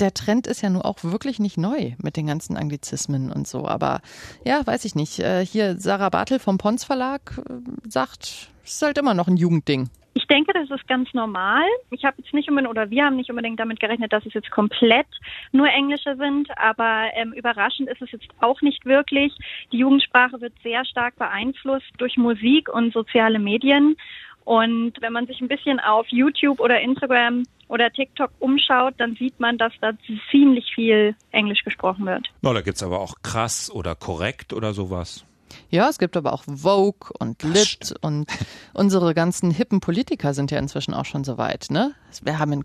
Der 0.00 0.14
Trend 0.14 0.46
ist 0.46 0.62
ja 0.62 0.70
nur 0.70 0.86
auch 0.86 0.98
wirklich 1.02 1.38
nicht 1.38 1.58
neu 1.58 1.92
mit 1.98 2.16
den 2.16 2.26
ganzen 2.26 2.56
Anglizismen 2.56 3.30
und 3.30 3.46
so. 3.46 3.66
Aber 3.66 4.00
ja, 4.44 4.66
weiß 4.66 4.86
ich 4.86 4.94
nicht. 4.94 5.18
Äh, 5.20 5.44
Hier 5.44 5.78
Sarah 5.78 6.08
Bartel 6.08 6.38
vom 6.38 6.56
Pons 6.56 6.84
Verlag 6.84 7.38
äh, 7.48 7.52
sagt, 7.88 8.48
es 8.64 8.72
ist 8.72 8.82
halt 8.82 8.96
immer 8.98 9.12
noch 9.14 9.28
ein 9.28 9.36
Jugendding. 9.36 9.90
Ich 10.14 10.26
denke, 10.26 10.52
das 10.52 10.70
ist 10.70 10.88
ganz 10.88 11.12
normal. 11.14 11.62
Ich 11.90 12.04
habe 12.04 12.16
jetzt 12.18 12.34
nicht 12.34 12.48
unbedingt 12.48 12.70
oder 12.70 12.90
wir 12.90 13.04
haben 13.04 13.16
nicht 13.16 13.30
unbedingt 13.30 13.60
damit 13.60 13.78
gerechnet, 13.78 14.12
dass 14.12 14.26
es 14.26 14.34
jetzt 14.34 14.50
komplett 14.50 15.06
nur 15.52 15.68
Englische 15.68 16.16
sind, 16.16 16.48
aber 16.58 17.10
ähm, 17.14 17.32
überraschend 17.32 17.88
ist 17.88 18.02
es 18.02 18.10
jetzt 18.10 18.28
auch 18.40 18.60
nicht 18.60 18.84
wirklich. 18.86 19.32
Die 19.72 19.78
Jugendsprache 19.78 20.40
wird 20.40 20.52
sehr 20.62 20.84
stark 20.84 21.16
beeinflusst 21.16 21.90
durch 21.98 22.16
Musik 22.16 22.68
und 22.68 22.92
soziale 22.92 23.38
Medien. 23.38 23.96
Und 24.44 25.00
wenn 25.00 25.12
man 25.12 25.26
sich 25.26 25.40
ein 25.40 25.48
bisschen 25.48 25.78
auf 25.78 26.06
YouTube 26.08 26.58
oder 26.58 26.80
Instagram 26.80 27.44
oder 27.68 27.90
TikTok 27.90 28.32
umschaut, 28.40 28.94
dann 28.98 29.14
sieht 29.14 29.38
man, 29.38 29.58
dass 29.58 29.72
da 29.80 29.92
ziemlich 30.30 30.72
viel 30.74 31.14
Englisch 31.30 31.62
gesprochen 31.62 32.06
wird. 32.06 32.28
No, 32.42 32.52
da 32.52 32.62
gibt's 32.62 32.82
aber 32.82 33.00
auch 33.00 33.14
krass 33.22 33.70
oder 33.72 33.94
korrekt 33.94 34.52
oder 34.52 34.72
sowas. 34.72 35.24
Ja, 35.68 35.88
es 35.88 35.98
gibt 35.98 36.16
aber 36.16 36.32
auch 36.32 36.44
Vogue 36.44 37.10
und 37.18 37.42
Lit 37.42 37.94
und 38.00 38.26
unsere 38.74 39.14
ganzen 39.14 39.50
hippen 39.50 39.80
Politiker 39.80 40.34
sind 40.34 40.50
ja 40.50 40.58
inzwischen 40.58 40.94
auch 40.94 41.04
schon 41.04 41.24
so 41.24 41.38
weit, 41.38 41.66
ne? 41.70 41.94
Wir 42.22 42.38
haben 42.38 42.64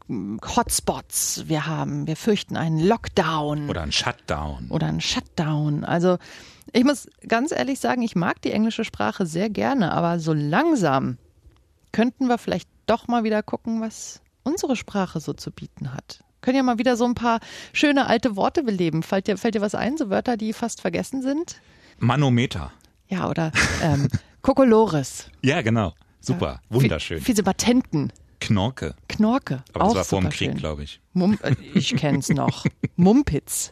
Hotspots, 0.56 1.44
wir 1.48 1.66
haben, 1.68 2.08
wir 2.08 2.16
fürchten 2.16 2.58
einen 2.58 2.80
Lockdown 2.80 3.70
Oder 3.70 3.84
ein 3.84 3.92
Shutdown. 3.92 4.68
oder 4.70 4.88
einen 4.88 5.02
Shutdown. 5.02 5.84
Also 5.84 6.18
ich 6.74 6.84
muss 6.84 7.08
ganz 7.28 7.52
ehrlich 7.52 7.80
sagen, 7.80 8.02
ich 8.02 8.16
mag 8.16 8.42
die 8.42 8.52
englische 8.52 8.84
Sprache 8.84 9.26
sehr 9.26 9.50
gerne, 9.50 9.92
aber 9.92 10.20
so 10.20 10.34
langsam 10.34 11.18
könnten 11.92 12.28
wir 12.28 12.38
vielleicht 12.38 12.70
doch 12.88 13.08
mal 13.08 13.24
wieder 13.24 13.44
gucken, 13.44 13.82
was 13.82 14.22
unsere 14.44 14.76
Sprache 14.76 15.20
so 15.20 15.34
zu 15.34 15.52
bieten 15.52 15.94
hat. 15.94 16.20
Können 16.42 16.58
ja 16.58 16.64
mal 16.64 16.78
wieder 16.78 16.98
so 16.98 17.06
ein 17.06 17.16
paar 17.16 17.40
schöne 17.74 18.06
alte 18.08 18.36
Worte 18.36 18.64
beleben. 18.64 19.02
Fällt 19.02 19.28
dir, 19.28 19.38
fällt 19.38 19.56
dir 19.56 19.62
was 19.62 19.74
ein, 19.74 19.98
so 19.98 20.10
Wörter, 20.10 20.38
die 20.38 20.54
fast 20.54 20.82
vergessen 20.82 21.22
sind? 21.22 21.56
Manometer. 22.00 22.72
Ja, 23.08 23.30
oder 23.30 23.52
ähm, 23.82 24.08
Kokolores. 24.42 25.30
Ja, 25.42 25.62
genau. 25.62 25.94
Super. 26.20 26.62
Wunderschön. 26.70 27.22
Fiese 27.22 27.44
Patenten. 27.44 28.12
Knorke. 28.40 28.96
Knorke. 29.08 29.64
Aber 29.74 29.86
auch 29.86 29.88
das 29.90 29.98
war 29.98 30.04
vor 30.06 30.22
dem. 30.22 30.30
Krieg, 30.30 30.56
glaube 30.58 30.84
ich. 30.84 31.00
Mum 31.14 31.38
äh, 31.42 31.56
ich 31.74 31.96
kenn's 31.96 32.30
noch. 32.30 32.66
Mumpitz. 32.96 33.72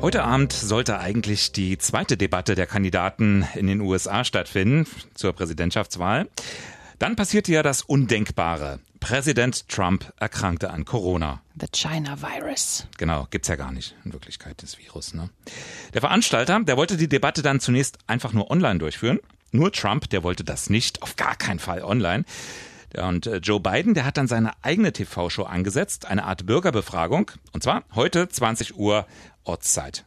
Heute 0.00 0.24
Abend 0.24 0.52
sollte 0.52 1.00
eigentlich 1.00 1.52
die 1.52 1.78
zweite 1.78 2.16
Debatte 2.16 2.54
der 2.54 2.66
Kandidaten 2.66 3.46
in 3.54 3.66
den 3.66 3.80
USA 3.80 4.24
stattfinden 4.24 4.86
zur 5.14 5.32
Präsidentschaftswahl. 5.32 6.28
Dann 6.98 7.16
passierte 7.16 7.52
ja 7.52 7.62
das 7.62 7.82
Undenkbare. 7.82 8.80
Präsident 9.06 9.68
Trump 9.68 10.12
erkrankte 10.18 10.70
an 10.70 10.84
Corona. 10.84 11.40
The 11.54 11.68
China 11.72 12.20
Virus. 12.20 12.88
Genau, 12.98 13.28
gibt's 13.30 13.46
ja 13.46 13.54
gar 13.54 13.70
nicht 13.70 13.94
in 14.04 14.12
Wirklichkeit, 14.12 14.60
das 14.64 14.78
Virus. 14.78 15.14
Ne? 15.14 15.30
Der 15.94 16.00
Veranstalter, 16.00 16.58
der 16.58 16.76
wollte 16.76 16.96
die 16.96 17.08
Debatte 17.08 17.42
dann 17.42 17.60
zunächst 17.60 17.98
einfach 18.08 18.32
nur 18.32 18.50
online 18.50 18.80
durchführen. 18.80 19.20
Nur 19.52 19.70
Trump, 19.70 20.10
der 20.10 20.24
wollte 20.24 20.42
das 20.42 20.70
nicht, 20.70 21.02
auf 21.02 21.14
gar 21.14 21.36
keinen 21.36 21.60
Fall 21.60 21.84
online. 21.84 22.24
Und 23.00 23.28
äh, 23.28 23.36
Joe 23.36 23.60
Biden, 23.60 23.94
der 23.94 24.06
hat 24.06 24.16
dann 24.16 24.26
seine 24.26 24.50
eigene 24.62 24.92
TV-Show 24.92 25.44
angesetzt, 25.44 26.06
eine 26.06 26.24
Art 26.24 26.44
Bürgerbefragung. 26.44 27.30
Und 27.52 27.62
zwar 27.62 27.84
heute 27.94 28.28
20 28.28 28.76
Uhr 28.76 29.06
Ortszeit. 29.44 30.04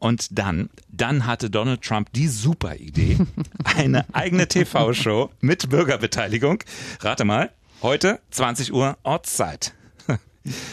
Und 0.00 0.36
dann, 0.36 0.70
dann 0.88 1.24
hatte 1.24 1.50
Donald 1.50 1.82
Trump 1.82 2.12
die 2.14 2.26
super 2.26 2.74
Idee, 2.74 3.16
eine 3.76 4.12
eigene 4.12 4.48
TV-Show 4.48 5.30
mit 5.40 5.70
Bürgerbeteiligung. 5.70 6.64
Rate 7.00 7.24
mal, 7.24 7.52
heute 7.82 8.20
20 8.30 8.72
Uhr 8.72 8.96
Ortszeit. 9.02 9.72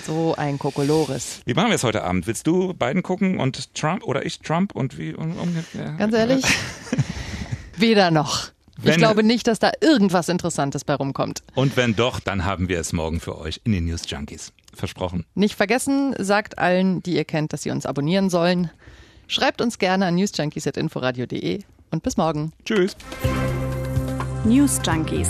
So 0.06 0.36
ein 0.38 0.58
Kokolores. 0.58 1.42
Wie 1.46 1.54
machen 1.54 1.68
wir 1.70 1.76
es 1.76 1.84
heute 1.84 2.04
Abend? 2.04 2.28
Willst 2.28 2.48
du 2.48 2.74
beiden 2.74 3.04
gucken 3.04 3.40
und 3.40 3.74
Trump 3.76 4.04
oder 4.04 4.26
ich 4.26 4.40
Trump 4.40 4.74
und 4.74 4.98
wie 4.98 5.14
ungefähr? 5.14 5.92
Ganz 5.98 6.14
ehrlich, 6.16 6.46
weder 7.78 8.10
noch. 8.12 8.52
Wenn- 8.78 8.92
ich 8.94 8.98
glaube 8.98 9.24
nicht, 9.24 9.48
dass 9.48 9.60
da 9.60 9.72
irgendwas 9.82 10.30
Interessantes 10.30 10.84
bei 10.86 10.96
rumkommt. 10.96 11.44
Und 11.56 11.76
wenn 11.78 11.96
doch, 11.96 12.20
dann 12.20 12.46
haben 12.46 12.70
wir 12.70 12.80
es 12.80 12.94
morgen 12.94 13.20
für 13.20 13.38
euch 13.38 13.60
in 13.66 13.72
den 13.74 13.86
News 13.86 14.04
Junkies. 14.08 14.52
Versprochen. 14.74 15.26
Nicht 15.34 15.56
vergessen, 15.56 16.14
sagt 16.20 16.58
allen, 16.58 17.02
die 17.04 17.16
ihr 17.16 17.24
kennt, 17.26 17.52
dass 17.54 17.64
sie 17.64 17.72
uns 17.72 17.86
abonnieren 17.86 18.30
sollen. 18.30 18.70
Schreibt 19.28 19.62
uns 19.62 19.78
gerne 19.80 20.06
an 20.06 20.16
newsjunkies.inforadio.de 20.16 21.64
und 21.92 22.04
bis 22.04 22.18
morgen. 22.18 22.52
Tschüss. 22.66 22.96
News 24.44 24.80
Junkies. 24.86 25.30